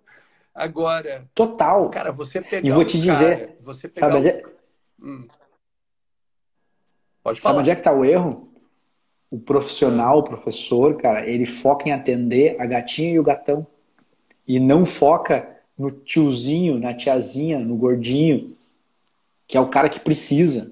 [0.53, 1.27] Agora.
[1.33, 1.89] Total.
[1.89, 2.67] Cara, você pegar.
[2.67, 3.39] E vou te um dizer.
[3.39, 4.27] Cara, você pegar sabe, um...
[4.27, 4.43] é...
[5.01, 5.27] hum.
[7.23, 7.53] Pode falar.
[7.53, 8.52] Sabe onde é que está o erro?
[9.33, 13.65] O profissional, o professor, cara, ele foca em atender a gatinha e o gatão.
[14.47, 18.55] E não foca no tiozinho, na tiazinha, no gordinho,
[19.47, 20.71] que é o cara que precisa.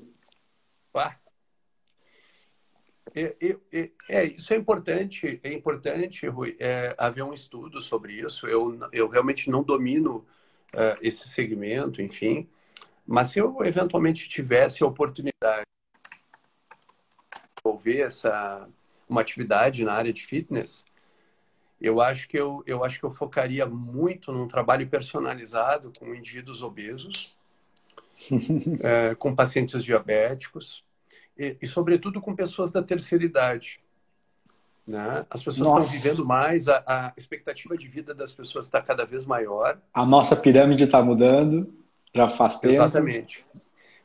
[3.16, 3.36] É,
[3.74, 8.45] é, é, isso é importante, é importante, Rui, é, haver um estudo sobre isso.
[8.45, 10.18] Eu, eu realmente não domino
[10.76, 12.47] uh, esse segmento, enfim,
[13.07, 15.66] mas se eu eventualmente tivesse a oportunidade
[17.64, 18.68] desenvolver essa
[19.07, 20.86] uma atividade na área de fitness,
[21.80, 26.64] eu acho que eu, eu acho que eu focaria muito num trabalho personalizado com indivíduos
[26.64, 27.38] obesos,
[28.82, 30.86] é, com pacientes diabéticos.
[31.38, 33.82] e, e sobretudo com pessoas da terceira idade.
[34.88, 35.26] Né?
[35.30, 35.88] As pessoas Nossa.
[35.88, 39.78] estão vivendo mais, a, a, expectativa de vida das pessoas está cada vez maior.
[39.93, 41.74] A nossa pirâmide está mudando,
[42.14, 42.76] já faz tempo.
[42.76, 43.45] Exatamente.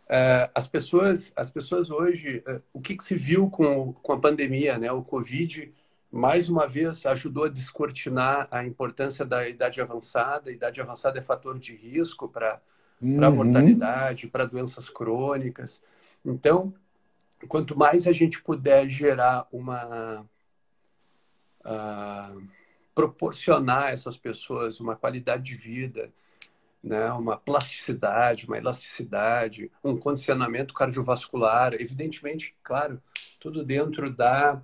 [0.07, 4.21] Uh, as pessoas, as pessoas hoje, uh, o que, que, se viu com, com a
[4.21, 4.91] pandemia, né?
[4.93, 5.73] O Covid,
[6.13, 10.49] mais uma vez, ajudou a descortinar a importância da idade avançada.
[10.49, 12.61] A idade avançada é fator de risco para
[13.03, 13.25] uhum.
[13.25, 15.83] a mortalidade, para doenças crônicas.
[16.25, 16.73] Então,
[17.49, 20.25] quanto mais a gente puder gerar uma
[21.65, 22.43] uh,
[22.95, 26.13] proporcionar a essas pessoas uma qualidade de vida,
[26.87, 33.03] né, uma plasticidade, uma elasticidade, um condicionamento cardiovascular, evidentemente, claro,
[33.41, 34.63] tudo dentro da,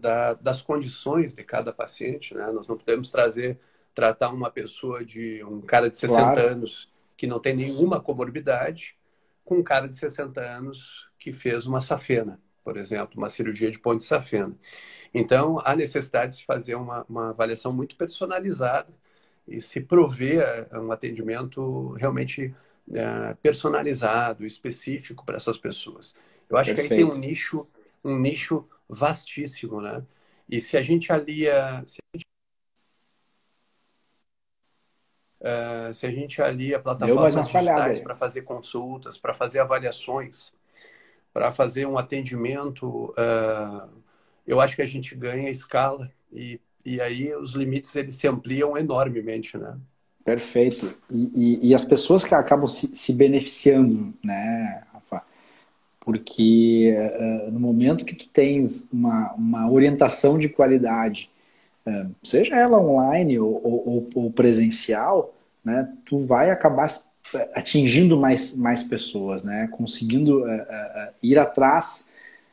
[0.00, 2.46] da, das condições de cada paciente, né?
[2.52, 3.58] Nós não podemos trazer
[3.92, 6.48] tratar uma pessoa de um cara de 60 claro.
[6.48, 8.96] anos que não tem nenhuma comorbidade
[9.44, 13.80] com um cara de 60 anos que fez uma safena, por exemplo, uma cirurgia de
[13.80, 14.56] ponte safena.
[15.12, 18.94] Então, há necessidade de se fazer uma, uma avaliação muito personalizada
[19.46, 22.54] e se prover eh, um atendimento realmente
[22.92, 26.14] é, personalizado, específico para essas pessoas.
[26.48, 26.88] Eu acho Perfeito.
[26.88, 27.66] que aí tem um nicho,
[28.02, 30.04] um nicho vastíssimo, né?
[30.48, 32.26] E se a gente alia, se a gente,
[35.40, 40.52] uh, se a gente alia plataformas digitais para fazer consultas, para fazer avaliações,
[41.32, 44.02] para fazer um atendimento, uh,
[44.44, 48.76] eu acho que a gente ganha escala e, e aí os limites eles se ampliam
[48.76, 49.76] enormemente, né?
[50.24, 50.98] Perfeito.
[51.10, 55.22] E, e, e as pessoas que acabam se, se beneficiando, né, Rafa?
[55.98, 61.30] Porque uh, no momento que tu tens uma, uma orientação de qualidade,
[61.86, 66.88] uh, seja ela online ou, ou, ou, presencial, né, tu vai acabar
[67.54, 69.68] atingindo mais, mais pessoas, né?
[69.70, 72.12] Conseguindo uh, ir atrás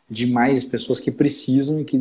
[0.09, 1.99] de mais pessoas que precisam e que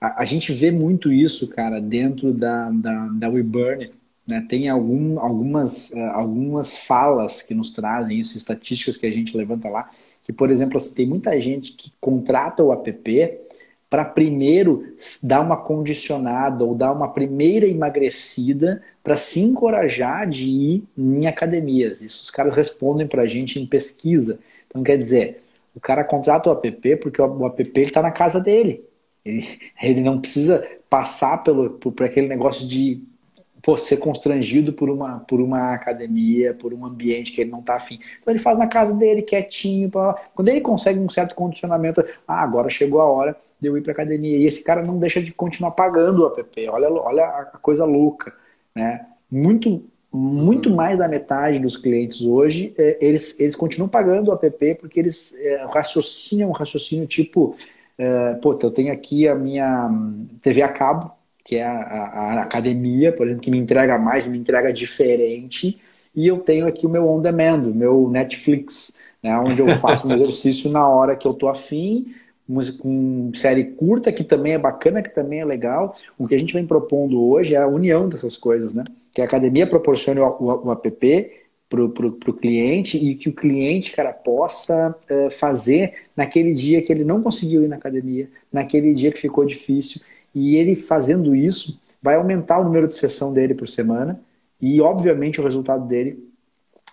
[0.00, 3.90] a, a, gente vê muito isso, cara, dentro da, da, da WeBurn,
[4.28, 4.44] né?
[4.46, 9.68] Tem algum, algumas, uh, algumas falas que nos trazem isso, estatísticas que a gente levanta
[9.68, 9.88] lá,
[10.22, 13.38] que, por exemplo, assim, tem muita gente que contrata o app
[13.88, 20.84] para primeiro dar uma condicionada ou dar uma primeira emagrecida para se encorajar de ir
[20.96, 22.02] em academias.
[22.02, 24.40] Isso os caras respondem para a gente em pesquisa.
[24.68, 25.42] Então, quer dizer,
[25.74, 28.84] o cara contrata o app porque o app está na casa dele.
[29.24, 29.46] Ele,
[29.82, 33.02] ele não precisa passar pelo, por, por aquele negócio de
[33.62, 37.76] pô, ser constrangido por uma, por uma academia, por um ambiente que ele não está
[37.76, 37.98] afim.
[38.20, 39.90] Então ele faz na casa dele, quietinho.
[40.34, 43.92] Quando ele consegue um certo condicionamento, ah, agora chegou a hora de eu ir para
[43.92, 44.36] academia.
[44.36, 46.68] E esse cara não deixa de continuar pagando o app.
[46.68, 48.32] Olha, olha a coisa louca.
[48.74, 49.04] Né?
[49.30, 54.74] Muito muito mais da metade dos clientes hoje, é, eles, eles continuam pagando o app
[54.76, 57.54] porque eles é, raciocinam raciocínio tipo,
[57.98, 59.90] é, pô, eu tenho aqui a minha
[60.40, 61.10] TV a cabo,
[61.44, 65.80] que é a, a, a, academia, por exemplo, que me entrega mais, me entrega diferente,
[66.14, 70.06] e eu tenho aqui o meu on demand, o meu Netflix, né, onde eu faço
[70.06, 72.14] meu exercício na hora que eu tô afim,
[72.48, 75.94] música com série curta, que também é bacana, que também é legal.
[76.16, 78.84] O que a gente vem propondo hoje é a união dessas coisas, né?
[79.12, 80.90] Que a academia proporcione o, o, o app
[81.68, 87.04] para o cliente e que o cliente, cara, possa uh, fazer naquele dia que ele
[87.04, 90.00] não conseguiu ir na academia, naquele dia que ficou difícil.
[90.34, 94.20] E ele fazendo isso vai aumentar o número de sessão dele por semana
[94.60, 96.26] e, obviamente, o resultado dele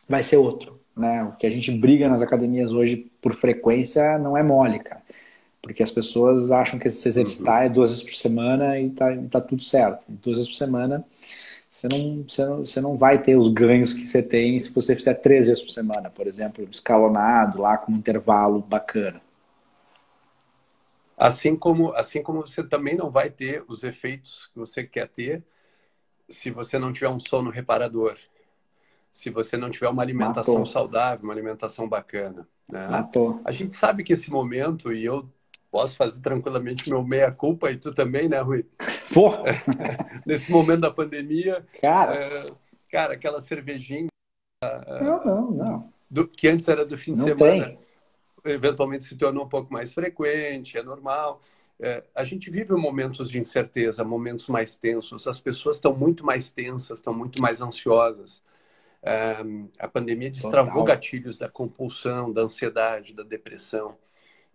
[0.09, 0.77] vai ser outro.
[0.95, 1.23] Né?
[1.23, 5.01] O que a gente briga nas academias hoje por frequência não é mole, cara.
[5.61, 9.41] Porque as pessoas acham que se exercitar é duas vezes por semana e tá, tá
[9.41, 10.03] tudo certo.
[10.07, 11.03] Duas vezes por semana
[11.75, 14.95] você não, você, não, você não vai ter os ganhos que você tem se você
[14.95, 19.21] fizer três vezes por semana, por exemplo, escalonado, lá com um intervalo bacana.
[21.17, 25.43] Assim como, assim como você também não vai ter os efeitos que você quer ter
[26.29, 28.17] se você não tiver um sono reparador,
[29.11, 30.65] se você não tiver uma alimentação Matou.
[30.65, 32.47] saudável, uma alimentação bacana.
[32.71, 32.87] Né?
[32.87, 33.41] Matou.
[33.43, 35.29] A gente sabe que esse momento, e eu
[35.75, 38.65] posso fazer tranquilamente meu meia-culpa e tu também, né, Rui?
[39.13, 39.43] Porra!
[40.25, 41.65] Nesse momento da pandemia.
[41.81, 42.15] Cara!
[42.15, 42.53] É,
[42.89, 44.07] cara, aquela cervejinha.
[45.01, 45.93] Não, não, não.
[46.09, 47.65] Do, que antes era do fim de não semana.
[47.65, 47.79] Tem.
[48.45, 51.41] Eventualmente se tornou um pouco mais frequente, é normal.
[51.77, 55.27] É, a gente vive momentos de incerteza, momentos mais tensos.
[55.27, 58.41] As pessoas estão muito mais tensas, estão muito mais ansiosas.
[59.03, 59.35] É,
[59.77, 60.95] a pandemia destravou Total.
[60.95, 63.97] gatilhos da compulsão, da ansiedade, da depressão.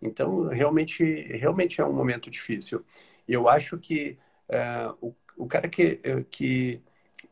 [0.01, 2.83] Então, realmente, realmente é um momento difícil.
[3.27, 4.17] E eu acho que
[4.49, 6.81] uh, o, o cara que, eh, que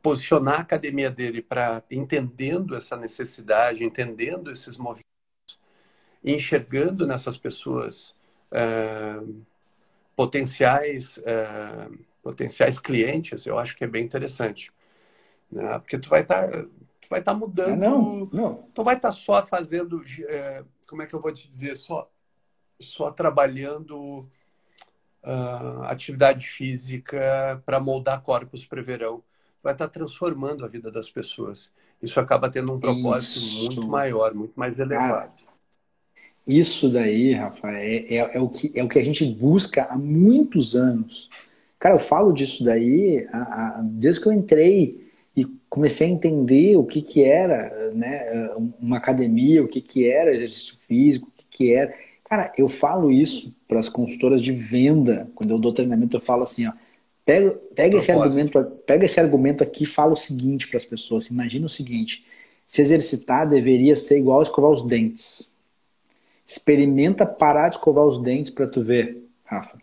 [0.02, 5.06] posicionar a academia dele para entendendo essa necessidade, entendendo esses movimentos,
[6.24, 8.16] enxergando nessas pessoas
[8.52, 9.20] é,
[10.16, 11.90] potenciais, é,
[12.22, 14.72] potenciais clientes, eu acho que é bem interessante.
[15.52, 15.80] Né?
[15.80, 16.66] Porque tu vai estar tá,
[17.10, 17.78] vai estar tá mudando.
[17.78, 18.70] não, não.
[18.74, 22.10] Tu vai estar tá só fazendo, é, como é que eu vou te dizer, só,
[22.80, 24.26] só trabalhando
[25.24, 29.22] uh, atividade física para moldar corpos para verão.
[29.62, 31.72] Vai estar tá transformando a vida das pessoas.
[32.02, 33.60] Isso acaba tendo um propósito Isso.
[33.60, 35.42] muito maior, muito mais elevado.
[36.48, 39.98] isso daí, Rafa, é, é, é, o que, é o que a gente busca há
[39.98, 41.30] muitos anos.
[41.78, 43.40] Cara, eu falo disso daí a,
[43.78, 48.50] a, desde que eu entrei e comecei a entender o que, que era né,
[48.80, 51.94] uma academia, o que, que era exercício físico, o que, que era.
[52.30, 55.28] Cara, eu falo isso para as consultoras de venda.
[55.34, 56.74] Quando eu dou treinamento, eu falo assim, ó,
[57.26, 61.28] pega, pega esse argumento, pega esse argumento aqui e fala o seguinte para as pessoas.
[61.28, 62.24] Imagina o seguinte:
[62.68, 65.56] se exercitar deveria ser igual a escovar os dentes.
[66.46, 69.80] Experimenta parar de escovar os dentes para tu ver, Rafa.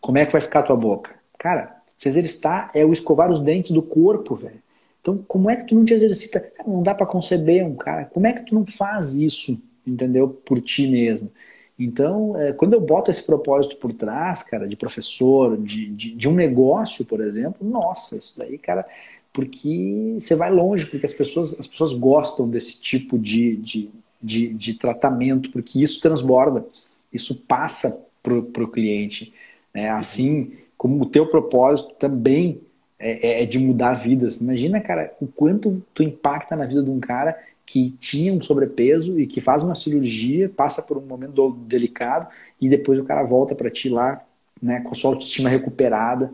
[0.00, 1.14] Como é que vai ficar a tua boca?
[1.38, 4.62] Cara, se exercitar é o escovar os dentes do corpo, velho.
[5.00, 6.52] Então, como é que tu não te exercita?
[6.66, 8.06] Não dá para conceber um cara.
[8.06, 9.60] Como é que tu não faz isso?
[9.86, 10.28] Entendeu?
[10.28, 11.30] Por ti mesmo.
[11.78, 16.28] Então, é, quando eu boto esse propósito por trás, cara, de professor, de, de, de,
[16.28, 18.86] um negócio, por exemplo, nossa, isso daí, cara,
[19.32, 23.90] porque você vai longe, porque as pessoas, as pessoas gostam desse tipo de, de,
[24.22, 26.64] de, de tratamento, porque isso transborda,
[27.12, 29.32] isso passa para o cliente.
[29.74, 29.88] Né?
[29.88, 32.60] Assim como o teu propósito também
[32.98, 34.40] é, é, é de mudar vidas.
[34.40, 39.18] Imagina, cara, o quanto tu impacta na vida de um cara que tinha um sobrepeso
[39.18, 42.28] e que faz uma cirurgia, passa por um momento delicado
[42.60, 44.24] e depois o cara volta para ti lá,
[44.60, 46.32] né, com a sua autoestima recuperada.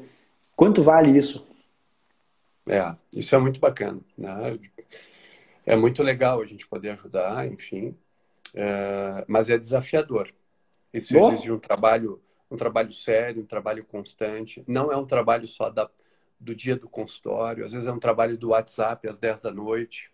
[0.57, 1.47] Quanto vale isso?
[2.66, 4.59] É, isso é muito bacana, né?
[5.64, 7.97] É muito legal a gente poder ajudar, enfim,
[8.55, 10.33] é, mas é desafiador.
[10.93, 11.33] Isso Boa.
[11.33, 12.20] exige um trabalho,
[12.51, 14.64] um trabalho sério, um trabalho constante.
[14.66, 15.89] Não é um trabalho só da,
[16.41, 20.11] do dia do consultório, às vezes é um trabalho do WhatsApp às 10 da noite,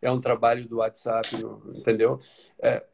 [0.00, 1.28] é um trabalho do WhatsApp,
[1.74, 2.18] entendeu?
[2.58, 2.84] É,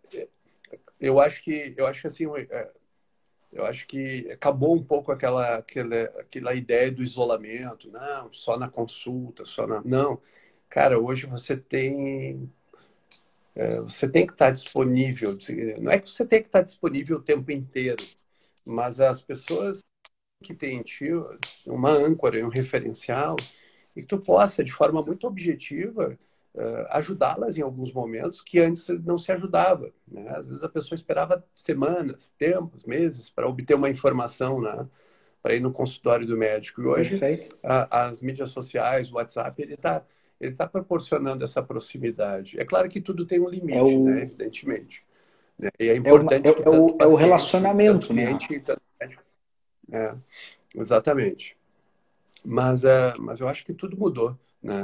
[1.01, 2.71] eu acho que eu acho que assim é,
[3.53, 8.69] eu acho que acabou um pouco aquela, aquela aquela ideia do isolamento, não, só na
[8.69, 10.21] consulta, só na não,
[10.69, 12.51] cara, hoje você tem
[13.55, 15.39] é, você tem que estar disponível,
[15.81, 18.03] não é que você tem que estar disponível o tempo inteiro,
[18.65, 19.81] mas as pessoas
[20.43, 21.11] que têm ti
[21.67, 23.37] uma âncora, um referencial,
[23.95, 26.19] e que tu possa, de forma muito objetiva,
[26.55, 29.91] uh, ajudá-las em alguns momentos que antes não se ajudava.
[30.07, 30.29] Né?
[30.31, 34.87] Às vezes a pessoa esperava semanas, tempos, meses para obter uma informação, né?
[35.43, 36.83] para ir no consultório do médico.
[36.83, 37.21] E hoje
[37.63, 40.05] a, as mídias sociais, o WhatsApp, ele está
[40.41, 42.59] ele está proporcionando essa proximidade.
[42.59, 44.05] É claro que tudo tem um limite, é o...
[44.05, 44.23] né?
[44.23, 45.05] evidentemente.
[45.59, 45.71] Né?
[45.79, 46.49] E é importante.
[46.49, 48.37] É, uma, é, é, o, é o relacionamento, né?
[48.37, 48.65] Cliente,
[49.93, 50.15] é,
[50.75, 51.57] exatamente.
[52.45, 54.37] Mas, é, mas eu acho que tudo mudou.
[54.63, 54.81] Né?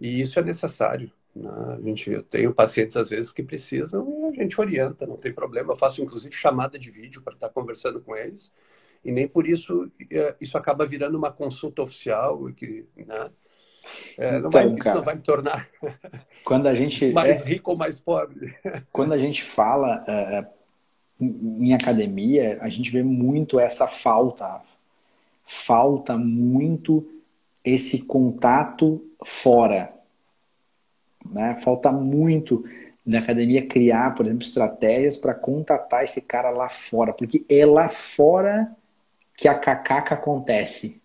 [0.00, 1.10] E isso é necessário.
[1.34, 1.50] Né?
[1.50, 5.32] A gente, eu tenho pacientes, às vezes, que precisam e a gente orienta, não tem
[5.32, 5.72] problema.
[5.72, 8.52] Eu faço, inclusive, chamada de vídeo para estar conversando com eles.
[9.04, 12.50] E nem por isso é, isso acaba virando uma consulta oficial.
[12.56, 13.30] Que, né?
[14.16, 15.68] É, não, então, vai, cara, não vai me tornar
[16.44, 18.56] quando a gente mais é, rico ou mais pobre.
[18.90, 20.46] Quando a gente fala é,
[21.20, 24.62] em academia, a gente vê muito essa falta.
[25.42, 27.06] Falta muito
[27.64, 29.92] esse contato fora.
[31.24, 31.58] Né?
[31.62, 32.64] Falta muito
[33.04, 37.88] na academia criar, por exemplo, estratégias para contatar esse cara lá fora, porque é lá
[37.88, 38.70] fora
[39.36, 41.02] que a cacaca acontece.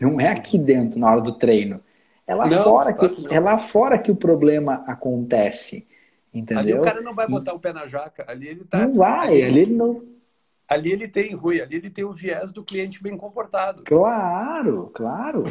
[0.00, 1.80] Não é aqui dentro na hora do treino.
[2.26, 5.86] É lá, não, fora, que, é lá fora que o problema acontece.
[6.32, 6.58] Entendeu?
[6.58, 8.24] Ali o cara não vai botar o pé na jaca.
[8.28, 8.86] Ali ele tá.
[8.86, 10.17] Não vai, ali, ali ele não
[10.68, 13.82] ali ele tem, Rui, ali ele tem o viés do cliente bem comportado.
[13.84, 15.44] Claro, claro.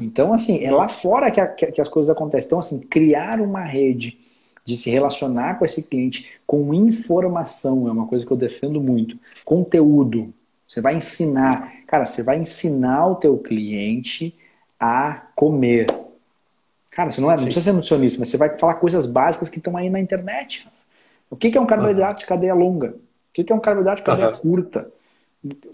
[0.00, 2.46] Então, assim, é lá fora que, a, que, as coisas acontecem.
[2.46, 4.18] Então, assim, criar uma rede
[4.64, 9.18] de se relacionar com esse cliente com informação é uma coisa que eu defendo muito.
[9.44, 10.32] Conteúdo.
[10.66, 11.70] Você vai ensinar.
[11.86, 14.34] Cara, você vai ensinar o teu cliente
[14.80, 15.86] a comer.
[16.90, 19.58] Cara, você não, é, não precisa ser nutricionista, mas você vai falar coisas básicas que
[19.58, 20.66] estão aí na internet.
[21.28, 22.94] O que é um carboidrato de cadeia longa?
[23.32, 24.36] O que é um carboidrato de cadeia uhum.
[24.36, 24.92] curta?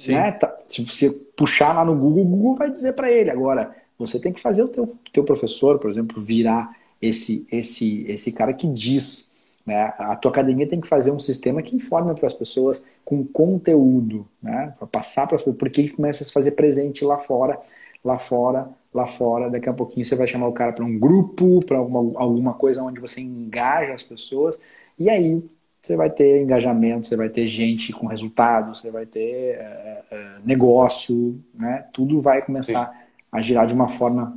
[0.06, 0.32] Né?
[0.32, 3.30] Tá, se você puxar lá no Google, o Google vai dizer para ele.
[3.30, 8.32] Agora, você tem que fazer o teu, teu professor, por exemplo, virar esse, esse, esse
[8.32, 9.34] cara que diz.
[9.66, 9.92] Né?
[9.98, 14.26] A tua academia tem que fazer um sistema que informe para as pessoas com conteúdo,
[14.42, 14.72] né?
[14.78, 17.61] para passar para as pessoas, porque ele começa a se fazer presente lá fora,
[18.02, 19.50] lá fora, lá fora.
[19.50, 22.82] Daqui a pouquinho você vai chamar o cara para um grupo, para alguma, alguma coisa
[22.82, 24.59] onde você engaja as pessoas,
[24.98, 25.42] e aí
[25.81, 30.26] você vai ter engajamento, você vai ter gente com resultado, você vai ter é, é,
[30.45, 31.87] negócio, né?
[31.93, 32.97] Tudo vai começar Sim.
[33.33, 34.37] a girar de uma forma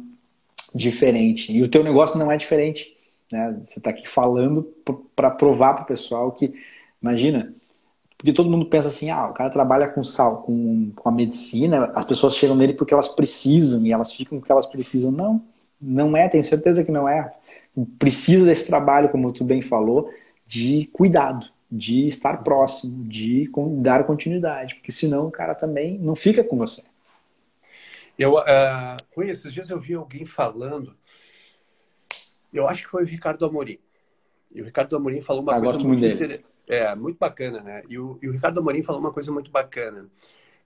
[0.74, 1.52] diferente.
[1.52, 2.96] E o teu negócio não é diferente,
[3.32, 3.60] né?
[3.64, 4.64] Você está aqui falando
[5.16, 6.54] para provar para o pessoal que,
[7.02, 7.54] imagina,
[8.22, 11.92] porque todo mundo pensa assim, ah, o cara trabalha com sal, com, com a medicina,
[11.96, 15.12] as pessoas chegam nele porque elas precisam e elas ficam com o que elas precisam.
[15.12, 15.42] Não,
[15.82, 17.34] não é, tenho certeza que não é.
[17.98, 20.12] Precisa desse trabalho, como tu bem falou,
[20.52, 26.44] de cuidado, de estar próximo, de dar continuidade, porque senão o cara também não fica
[26.44, 26.84] com você.
[28.20, 30.94] Eu, uh, esses dias eu vi alguém falando,
[32.52, 33.80] eu acho que foi o Ricardo Amorim.
[34.54, 37.84] E o Ricardo Amorim falou uma ah, coisa muito, muito é, muito bacana, né?
[37.88, 40.10] E o, e o Ricardo Amorim falou uma coisa muito bacana.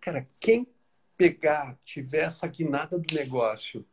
[0.01, 0.67] Cara, quem
[1.15, 3.85] pegar, tiver essa guinada do negócio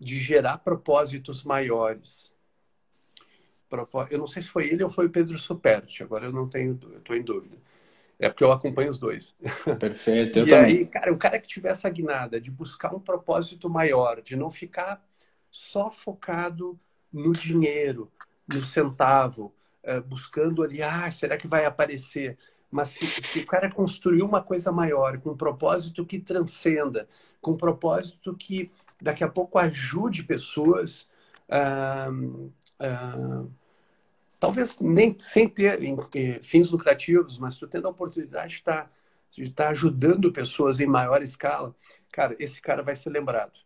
[0.00, 2.32] de gerar propósitos maiores,
[4.10, 6.78] eu não sei se foi ele ou foi o Pedro Superti, agora eu não tenho,
[6.82, 7.56] eu estou em dúvida.
[8.18, 9.36] É porque eu acompanho os dois.
[9.78, 10.78] Perfeito, eu e também.
[10.78, 14.50] aí, cara, o cara que tiver essa guinada de buscar um propósito maior, de não
[14.50, 15.04] ficar
[15.50, 16.78] só focado
[17.12, 18.10] no dinheiro,
[18.52, 22.36] no centavo, eh, buscando ali, ah, será que vai aparecer?
[22.70, 27.08] Mas se, se, o cara construir uma coisa maior, com um propósito que transcenda,
[27.40, 31.08] com um propósito que daqui a pouco ajude pessoas,
[34.38, 35.80] talvez nem sem ter
[36.42, 38.90] fins lucrativos, mas tu tendo a oportunidade de estar, tá,
[39.30, 41.74] de estar tá ajudando pessoas em maior escala,
[42.12, 43.58] cara, esse cara vai ser lembrado.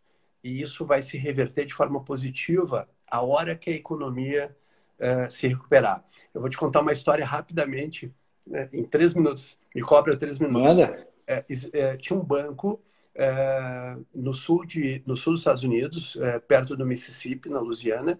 [0.43, 4.55] E isso vai se reverter de forma positiva a hora que a economia
[4.99, 6.03] uh, se recuperar.
[6.33, 8.13] Eu vou te contar uma história rapidamente,
[8.45, 9.57] né, em três minutos.
[9.73, 10.75] Me cobra três minutos.
[10.75, 11.07] Manda.
[11.25, 12.81] É, é, tinha um banco
[13.15, 18.19] é, no, sul de, no sul dos Estados Unidos, perto do Mississippi, na Louisiana,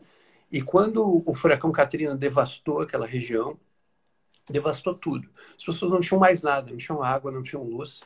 [0.51, 3.59] e quando o furacão Katrina devastou aquela região,
[4.49, 5.29] devastou tudo.
[5.57, 8.01] As pessoas não tinham mais nada, não tinham água, não tinham luz.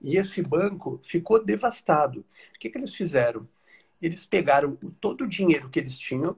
[0.00, 2.26] E esse banco ficou devastado.
[2.54, 3.48] O que, que eles fizeram?
[4.00, 6.36] Eles pegaram todo o dinheiro que eles tinham,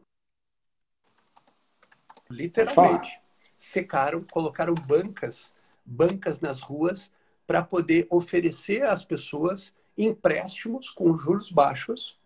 [2.29, 3.19] literalmente,
[3.57, 5.51] secaram, colocaram bancas,
[5.85, 7.11] bancas nas ruas
[7.47, 12.19] para poder oferecer às pessoas empréstimos com juros baixos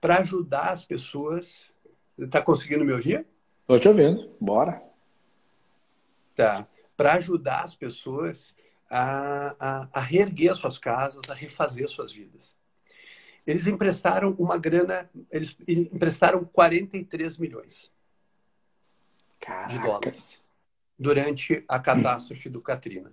[0.00, 1.72] para ajudar as pessoas
[2.18, 3.26] Está conseguindo me ouvir?
[3.62, 4.34] Estou te ouvindo.
[4.40, 4.82] Bora.
[6.34, 6.66] Tá.
[6.96, 8.54] Para ajudar as pessoas
[8.88, 12.56] a, a, a reerguer suas casas, a refazer suas vidas.
[13.46, 17.92] Eles emprestaram uma grana, eles emprestaram 43 milhões
[19.38, 19.68] Caraca.
[19.68, 20.40] de dólares
[20.98, 23.12] durante a catástrofe do Katrina.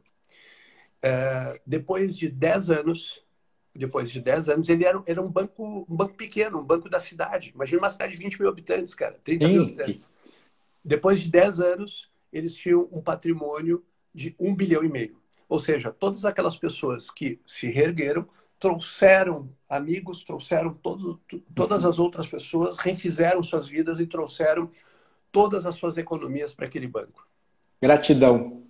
[1.02, 3.26] É, depois de 10 anos,
[3.74, 7.00] depois de 10 anos, ele era, era um, banco, um banco pequeno, um banco da
[7.00, 7.52] cidade.
[7.56, 9.54] Imagina uma cidade de 20 mil habitantes, cara, 30 Sim.
[9.54, 10.12] mil habitantes.
[10.84, 15.18] Depois de 10 anos, eles tinham um patrimônio de 1 bilhão e meio.
[15.48, 18.28] Ou seja, todas aquelas pessoas que se reergueram
[18.60, 21.20] trouxeram amigos, trouxeram todo,
[21.56, 24.70] todas as outras pessoas, refizeram suas vidas e trouxeram
[25.32, 27.28] todas as suas economias para aquele banco.
[27.82, 28.64] Gratidão.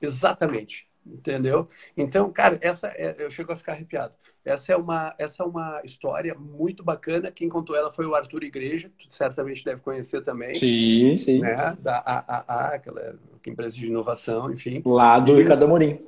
[0.00, 1.68] Exatamente entendeu?
[1.96, 4.14] Então, cara, essa é, eu chego a ficar arrepiado.
[4.44, 7.30] Essa é uma essa é uma história muito bacana.
[7.30, 10.54] Quem contou ela foi o Arthur Igreja, tu certamente deve conhecer também.
[10.54, 11.40] Sim, sim.
[11.40, 11.76] Né?
[11.80, 14.82] Da AAA, aquela empresa de inovação, enfim.
[14.84, 15.98] Lá do e, Ricardo Amorim.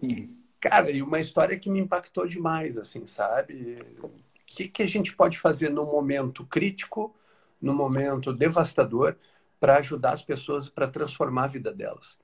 [0.60, 3.78] Cara, e uma história que me impactou demais, assim, sabe?
[4.02, 4.10] O
[4.46, 7.14] que, que a gente pode fazer no momento crítico,
[7.60, 9.16] no momento devastador,
[9.60, 12.18] para ajudar as pessoas, para transformar a vida delas?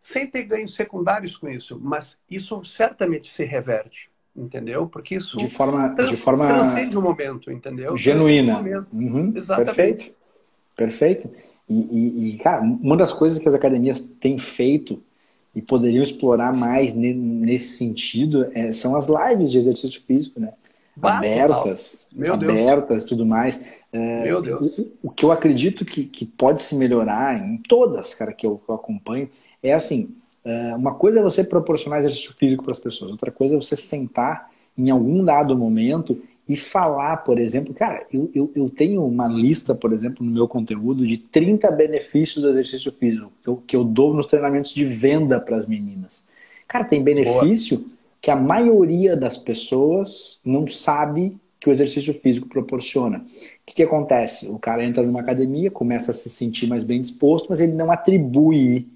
[0.00, 4.86] Sem ter ganhos secundários com isso, mas isso certamente se reverte, entendeu?
[4.86, 7.96] Porque isso de forma trans, de forma transcende o momento, entendeu?
[7.96, 8.54] Genuína.
[8.54, 8.96] Momento.
[8.96, 9.74] Uhum, Exatamente.
[9.74, 10.18] Perfeito.
[10.76, 11.30] Perfeito.
[11.68, 15.02] E, e, e, cara, uma das coisas que as academias têm feito
[15.54, 20.52] e poderiam explorar mais nesse sentido é, são as lives de exercício físico, né?
[20.96, 23.64] Bah, abertas, abertas, tudo mais.
[23.92, 24.78] É, Meu Deus.
[24.78, 28.58] O, o, que eu acredito que, que pode se melhorar em todas, cara, que eu,
[28.58, 29.28] que eu acompanho,
[29.62, 33.54] é assim, é, uma coisa é você proporcionar exercício físico para as pessoas, outra coisa
[33.54, 38.70] é você sentar em algum dado momento e falar, por exemplo, cara, eu, eu, eu
[38.70, 43.48] tenho uma lista, por exemplo, no meu conteúdo de 30 benefícios do exercício físico que
[43.48, 46.26] eu, que eu dou nos treinamentos de venda para as meninas.
[46.66, 47.90] Cara, tem benefício Boa.
[48.22, 53.18] que a maioria das pessoas não sabe que o exercício físico proporciona.
[53.18, 53.22] O
[53.66, 54.48] que, que acontece?
[54.48, 57.90] O cara entra numa academia, começa a se sentir mais bem disposto, mas ele não
[57.90, 58.86] atribui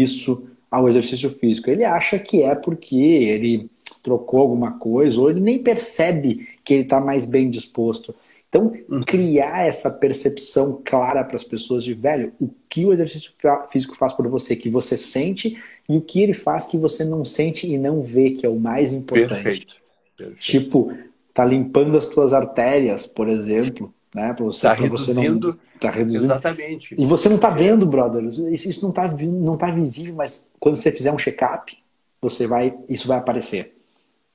[0.00, 1.68] isso ao exercício físico.
[1.68, 3.70] Ele acha que é porque ele
[4.02, 8.14] trocou alguma coisa, ou ele nem percebe que ele está mais bem disposto.
[8.48, 9.02] Então, uhum.
[9.02, 13.32] criar essa percepção clara para as pessoas de, velho, o que o exercício
[13.70, 15.56] físico faz por você, que você sente,
[15.88, 18.58] e o que ele faz que você não sente e não vê, que é o
[18.58, 19.42] mais importante.
[19.42, 19.76] Perfeito.
[20.16, 20.40] Perfeito.
[20.40, 20.92] Tipo,
[21.32, 24.32] tá limpando as tuas artérias, por exemplo, né?
[24.32, 26.24] Pra você, tá reduzindo, você não, tá reduzindo.
[26.24, 26.94] Exatamente.
[26.98, 28.24] E você não tá vendo, brother.
[28.24, 31.76] Isso, isso não, tá, não tá visível, mas quando você fizer um check-up,
[32.20, 33.76] você vai, isso vai aparecer.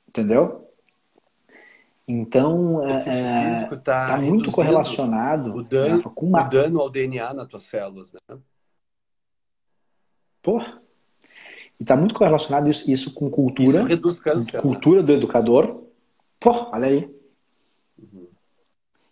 [0.08, 0.68] Entendeu?
[2.08, 6.46] Então, o é, físico tá, tá muito correlacionado o dano, né, com uma...
[6.46, 8.38] o dano ao DNA nas tuas células, né?
[10.42, 10.82] Porra.
[11.78, 13.80] E está muito correlacionado isso, isso com cultura.
[13.80, 14.54] Isso reduz câncer.
[14.54, 14.62] Né?
[14.62, 15.08] Cultura né?
[15.08, 15.84] do educador.
[16.40, 17.17] Porra, olha aí.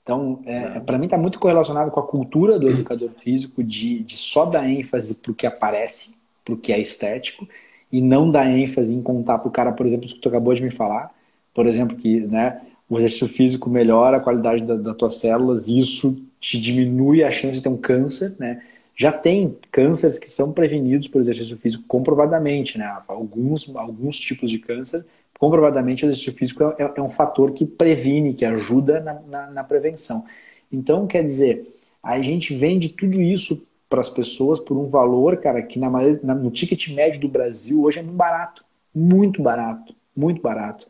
[0.05, 0.79] Então, é, é.
[0.79, 4.69] para mim está muito correlacionado com a cultura do educador físico de, de só dar
[4.69, 7.49] ênfase para o que aparece, para o que é estético,
[7.91, 10.53] e não dar ênfase em contar para o cara, por exemplo, isso que tu acabou
[10.53, 11.11] de me falar,
[11.55, 15.79] por exemplo, que né, o exercício físico melhora a qualidade da, das tuas células, e
[15.79, 18.61] isso te diminui a chance de ter um câncer, né?
[18.95, 22.95] Já tem cânceres que são prevenidos por exercício físico comprovadamente, né?
[23.07, 25.03] Alguns, alguns tipos de câncer,
[25.39, 29.51] comprovadamente o exercício físico é, é, é um fator que previne, que ajuda na, na,
[29.51, 30.25] na prevenção.
[30.71, 35.61] Então, quer dizer, a gente vende tudo isso para as pessoas por um valor, cara,
[35.61, 38.65] que na, no ticket médio do Brasil hoje é muito barato.
[38.93, 39.95] Muito barato.
[40.15, 40.87] Muito barato.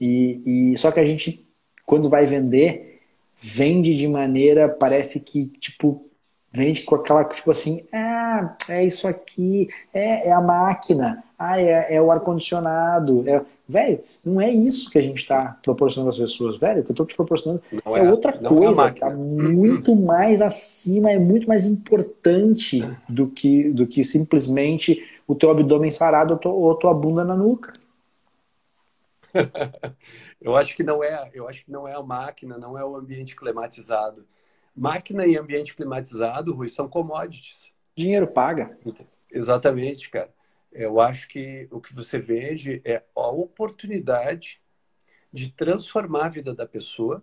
[0.00, 1.46] E, e só que a gente,
[1.84, 3.00] quando vai vender,
[3.40, 6.06] vende de maneira, parece que, tipo,
[6.52, 11.94] vende com aquela, tipo assim, ah, é isso aqui, é, é a máquina, ah, é,
[11.94, 13.28] é o ar-condicionado.
[13.28, 13.42] É...
[13.68, 16.80] Velho, não é isso que a gente está proporcionando às pessoas, velho.
[16.80, 20.40] O que eu estou te proporcionando não é, é outra coisa, é tá muito mais
[20.40, 26.74] acima, é muito mais importante do que, do que simplesmente o teu abdômen sarado ou,
[26.76, 27.74] tua bunda na nuca.
[30.40, 32.96] eu acho que não é, eu acho que não é a máquina, não é o
[32.96, 34.24] ambiente climatizado.
[34.74, 37.70] Máquina e ambiente climatizado, Rui, são commodities.
[37.94, 38.78] Dinheiro paga.
[39.30, 40.30] Exatamente, cara.
[40.72, 44.60] Eu acho que o que você vende é a oportunidade
[45.32, 47.22] de transformar a vida da pessoa,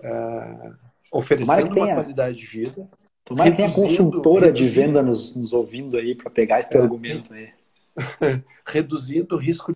[0.00, 0.74] uh,
[1.10, 2.88] oferecendo uma qualidade de vida.
[3.24, 6.84] Tomara que tenha consultora de venda nos, nos ouvindo aí para pegar esse teu é,
[6.84, 7.52] argumento aí.
[8.64, 9.72] reduzindo o risco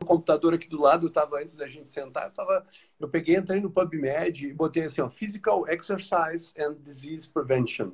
[0.00, 2.64] o computador aqui do lado, estava antes da gente sentar, eu, tava,
[3.00, 7.92] eu peguei, entrei no PubMed e botei assim, ó, Physical Exercise and Disease Prevention.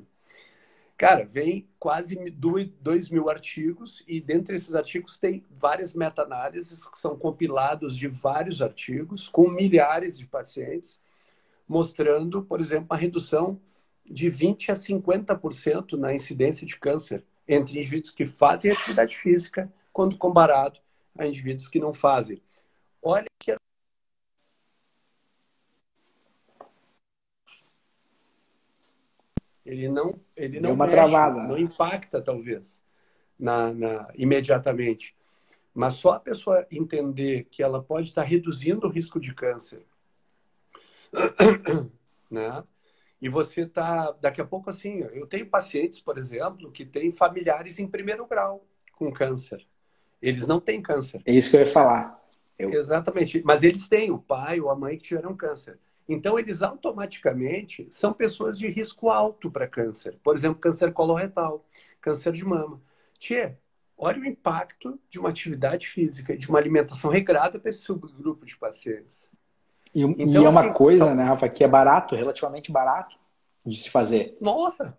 [0.97, 6.97] Cara, vem quase dois, dois mil artigos e dentre esses artigos tem várias meta-análises que
[6.97, 11.03] são compilados de vários artigos com milhares de pacientes,
[11.67, 13.61] mostrando, por exemplo, uma redução
[14.07, 20.17] de 20 a 50% na incidência de câncer entre indivíduos que fazem atividade física quando
[20.17, 20.79] comparado
[21.19, 22.41] a indivíduos que não fazem.
[23.03, 23.55] Olha que
[29.65, 31.43] ele não ele não uma mexe, travada.
[31.43, 32.83] não impacta talvez
[33.39, 35.15] na, na, imediatamente
[35.75, 39.85] mas só a pessoa entender que ela pode estar reduzindo o risco de câncer
[42.31, 42.63] né
[43.21, 47.79] e você tá daqui a pouco assim eu tenho pacientes por exemplo que têm familiares
[47.79, 49.67] em primeiro grau com câncer
[50.25, 51.21] eles não têm câncer.
[51.27, 52.19] É isso que eu ia falar.
[52.59, 52.71] Eu...
[52.71, 53.43] Exatamente.
[53.45, 55.79] Mas eles têm o pai ou a mãe que tiveram câncer.
[56.09, 60.19] Então, eles automaticamente são pessoas de risco alto para câncer.
[60.23, 61.65] Por exemplo, câncer coloretal,
[62.01, 62.81] câncer de mama.
[63.19, 63.55] Tchê,
[63.97, 68.57] olha o impacto de uma atividade física, de uma alimentação regrada para esse subgrupo de
[68.57, 69.31] pacientes.
[69.95, 71.15] E, então, e é uma assim, coisa, então...
[71.15, 73.17] né, Rafa, que é barato, relativamente barato
[73.65, 74.37] de se fazer.
[74.41, 74.99] Nossa!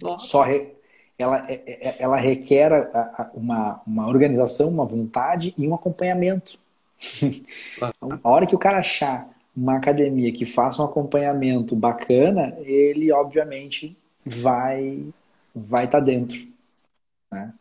[0.00, 0.26] Nossa.
[0.28, 0.78] Só, re
[1.18, 2.70] ela, é, é, ela requer
[3.34, 6.58] uma, uma organização, uma vontade e um acompanhamento.
[8.22, 9.28] a hora que o cara achar
[9.62, 15.12] uma academia que faça um acompanhamento bacana, ele obviamente vai
[15.54, 16.46] vai estar tá dentro.
[17.30, 17.52] Né?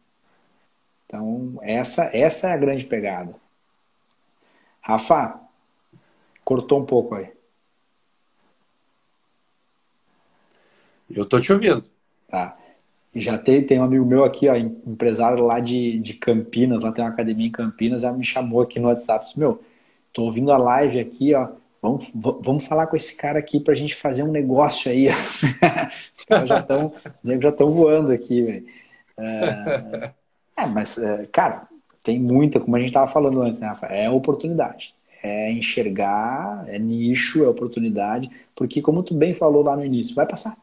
[1.06, 3.34] Então, essa, essa é a grande pegada.
[4.82, 5.40] Rafa,
[6.44, 7.32] cortou um pouco aí.
[11.10, 11.90] Eu tô te ouvindo.
[12.30, 12.58] Tá
[13.20, 17.04] já tem, tem um amigo meu aqui, ó, empresário lá de, de Campinas, lá tem
[17.04, 19.62] uma academia em Campinas, já me chamou aqui no WhatsApp, disse, meu,
[20.14, 21.50] tô ouvindo a live aqui, ó,
[21.82, 25.08] vamos, vamos falar com esse cara aqui pra gente fazer um negócio aí.
[26.16, 28.66] Os caras já estão voando aqui.
[29.18, 30.12] É,
[30.58, 31.68] é, mas, é, cara,
[32.04, 33.88] tem muita, como a gente tava falando antes, né, Rafa?
[33.88, 34.94] É oportunidade.
[35.24, 40.28] É enxergar, é nicho, é oportunidade, porque como tu bem falou lá no início, vai
[40.28, 40.56] passar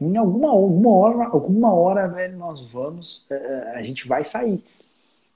[0.00, 4.62] em alguma, alguma hora, alguma hora, velho, nós vamos, é, é, a gente vai sair.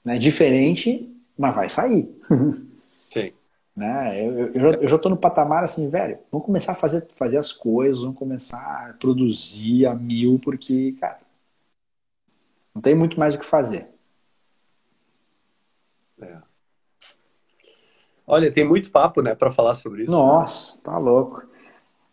[0.05, 0.17] Né?
[0.17, 2.09] Diferente, mas vai sair.
[3.09, 3.31] Sim.
[3.75, 4.23] Né?
[4.23, 7.51] Eu, eu, eu já estou no patamar assim, velho, vamos começar a fazer, fazer as
[7.51, 11.19] coisas, vamos começar a produzir a mil, porque, cara,
[12.73, 13.87] Não tem muito mais o que fazer.
[16.21, 16.37] É.
[18.25, 20.11] Olha, tem muito papo, né, para falar sobre isso.
[20.11, 21.43] Nossa, tá louco.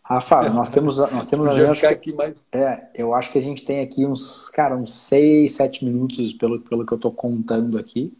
[0.03, 2.45] Rafa, nós temos, nós temos Podia ficar aqui mais.
[2.51, 6.59] É, eu acho que a gente tem aqui uns, cara, uns 6, 7 minutos, pelo,
[6.59, 8.13] pelo que eu tô contando aqui,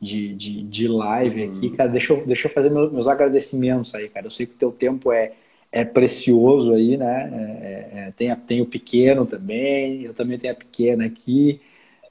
[0.00, 1.66] de, de, de live aqui.
[1.68, 1.76] Hum.
[1.76, 4.26] Cara, deixa eu, deixa eu fazer meus, meus agradecimentos aí, cara.
[4.26, 5.32] Eu sei que o teu tempo é,
[5.70, 7.30] é precioso aí, né?
[7.32, 11.60] É, é, tem, a, tem o pequeno também, eu também tenho a pequena aqui.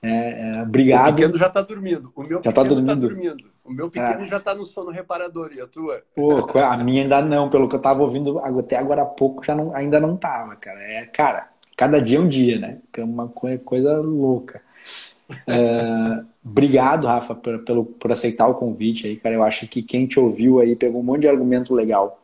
[0.02, 1.10] É, é, obrigado.
[1.10, 2.12] O pequeno já está dormindo.
[2.16, 3.22] O meu já tá pequeno está dormindo.
[3.22, 3.52] Tá dormindo.
[3.66, 4.26] O meu pequeno é.
[4.26, 5.52] já está no sono reparador.
[5.54, 6.02] E a tua?
[6.16, 7.50] Pô, a minha ainda não.
[7.50, 10.82] Pelo que eu estava ouvindo até agora há pouco, já não, ainda não tava, cara.
[10.82, 12.78] É, cara, cada dia é um dia, né?
[12.96, 14.62] É uma coisa louca.
[15.46, 19.36] É, obrigado, Rafa, por, pelo, por aceitar o convite aí, cara.
[19.36, 22.22] Eu acho que quem te ouviu aí pegou um monte de argumento legal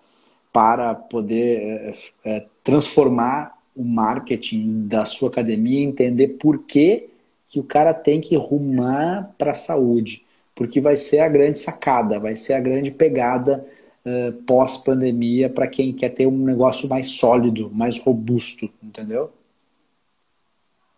[0.52, 7.10] para poder é, é, transformar o marketing da sua academia, entender por que
[7.48, 12.20] que o cara tem que rumar para a saúde, porque vai ser a grande sacada,
[12.20, 13.66] vai ser a grande pegada
[14.06, 19.32] uh, pós-pandemia para quem quer ter um negócio mais sólido, mais robusto, entendeu?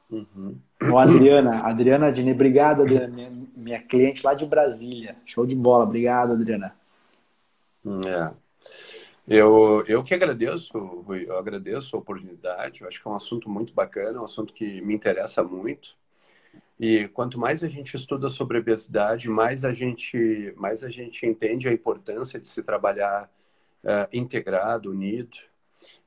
[0.10, 0.58] Uhum.
[0.80, 5.16] Adriana, Adriana Dini, obrigado, Adriana, minha, minha, cliente lá de Brasília.
[5.26, 6.76] Show de bola, obrigado, Adriana.
[8.06, 8.34] É.
[9.28, 12.82] Eu, eu que agradeço, eu agradeço a oportunidade.
[12.82, 15.98] Eu acho que é um assunto muito bacana, um assunto que me interessa muito.
[16.80, 21.68] E quanto mais a gente estuda sobre obesidade, mais a gente, mais a gente entende
[21.68, 23.30] a importância de se trabalhar
[23.84, 25.38] uh, integrado, unido.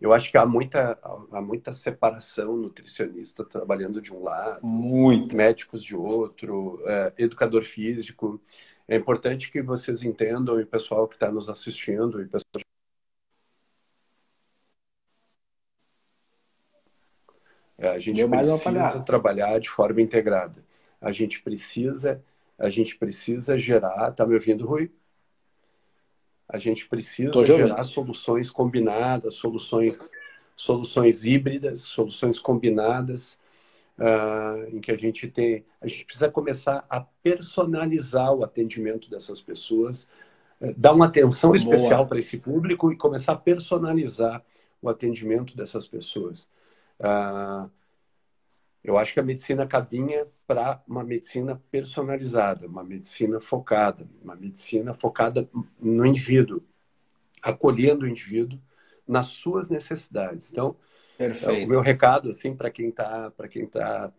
[0.01, 0.99] Eu acho que há muita,
[1.33, 5.37] há muita separação nutricionista trabalhando de um lado, muito.
[5.37, 8.41] médicos de outro, uh, educador físico.
[8.89, 12.63] É importante que vocês entendam, e o pessoal que está nos assistindo, e pessoal
[17.81, 20.63] É, a gente precisa trabalhar de forma integrada.
[21.01, 22.23] A gente precisa,
[22.59, 24.13] a gente precisa gerar.
[24.13, 24.93] Tá me ouvindo, Rui?
[26.53, 30.11] A gente precisa gerar soluções combinadas, soluções,
[30.57, 33.39] soluções híbridas, soluções combinadas,
[33.99, 35.65] uh, em que a gente tem.
[35.81, 40.09] A gente precisa começar a personalizar o atendimento dessas pessoas,
[40.61, 41.57] uh, dar uma atenção Boa.
[41.57, 44.45] especial para esse público e começar a personalizar
[44.83, 46.49] o atendimento dessas pessoas.
[46.99, 47.71] Uh,
[48.83, 54.95] eu acho que a medicina cabinha para uma medicina personalizada, uma medicina focada, uma medicina
[54.95, 56.63] focada no indivíduo,
[57.43, 58.59] acolhendo o indivíduo
[59.07, 60.51] nas suas necessidades.
[60.51, 60.77] Então,
[61.19, 61.67] Perfeito.
[61.67, 64.13] o meu recado assim para quem está para quem tá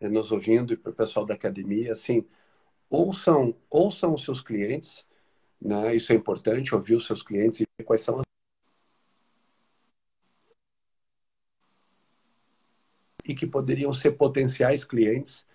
[0.00, 2.24] eh, nos ouvindo e para o pessoal da academia, assim,
[2.88, 5.04] ouçam ouçam os seus clientes,
[5.60, 5.96] né?
[5.96, 8.25] Isso é importante, ouvir os seus clientes e ver quais são as
[13.26, 15.46] e que poderiam ser potenciais clientes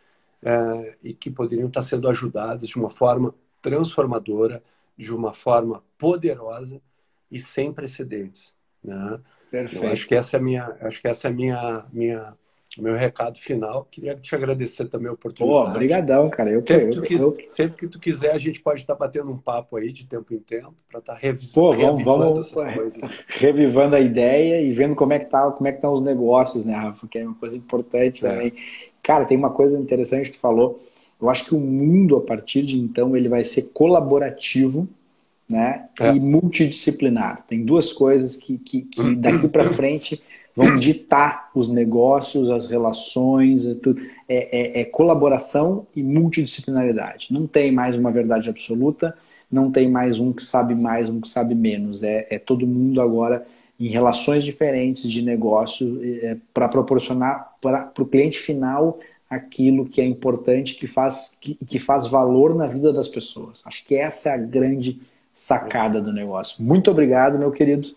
[0.44, 4.62] uh, e que poderiam estar sendo ajudados de uma forma transformadora,
[4.98, 6.82] de uma forma poderosa
[7.32, 8.54] e sem precedentes.
[8.84, 9.20] Né?
[9.50, 9.86] Perfeito.
[9.86, 12.38] Eu acho que essa é minha, acho que essa é minha, minha
[12.80, 13.86] meu recado final.
[13.92, 15.66] Queria te agradecer também a oportunidade.
[15.66, 16.52] Pô, obrigadão, cara.
[16.52, 19.38] Eu, sempre, eu, que, eu, sempre que tu quiser, a gente pode estar batendo um
[19.38, 21.52] papo aí de tempo em tempo para estar tá revis...
[21.52, 23.12] Pô, vamos, revivando vamos, essas coisas.
[23.28, 26.64] Revivando a ideia e vendo como é que tá, como é que estão os negócios,
[26.64, 27.08] né, Rafa?
[27.08, 28.30] Que é uma coisa importante é.
[28.30, 28.54] também.
[29.04, 30.82] Cara, tem uma coisa interessante que tu falou.
[31.20, 34.88] Eu acho que o mundo, a partir de então, ele vai ser colaborativo
[35.52, 35.88] né?
[36.00, 36.16] É.
[36.16, 37.44] e multidisciplinar.
[37.46, 40.22] Tem duas coisas que, que, que daqui para frente
[40.56, 44.02] vão ditar os negócios, as relações, é, tudo.
[44.28, 47.28] É, é, é, colaboração e multidisciplinaridade.
[47.32, 49.16] Não tem mais uma verdade absoluta,
[49.52, 52.04] não tem mais um que sabe mais, um que sabe menos.
[52.04, 53.46] É, é todo mundo agora
[53.80, 59.00] em relações diferentes de negócio é, para proporcionar para o cliente final
[59.30, 63.62] aquilo que é importante, que faz, que, que faz valor na vida das pessoas.
[63.66, 65.02] Acho que essa é a grande
[65.34, 66.64] sacada do negócio.
[66.64, 67.88] Muito obrigado, meu querido.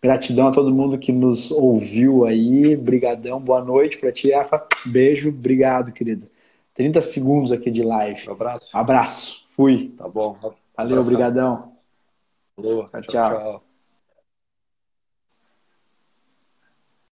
[0.00, 2.76] Gratidão a todo mundo que nos ouviu aí.
[2.76, 4.64] Brigadão, boa noite para ti, Rafa.
[4.86, 6.28] Beijo, obrigado, querido.
[6.74, 8.28] 30 segundos aqui de live.
[8.28, 8.76] Um abraço.
[8.76, 9.46] Abraço.
[9.50, 9.92] Fui.
[9.96, 10.36] Tá bom.
[10.76, 11.72] Valeu, obrigadão.
[12.54, 13.00] Falou, tchau.
[13.00, 13.10] tchau.
[13.10, 13.67] tchau.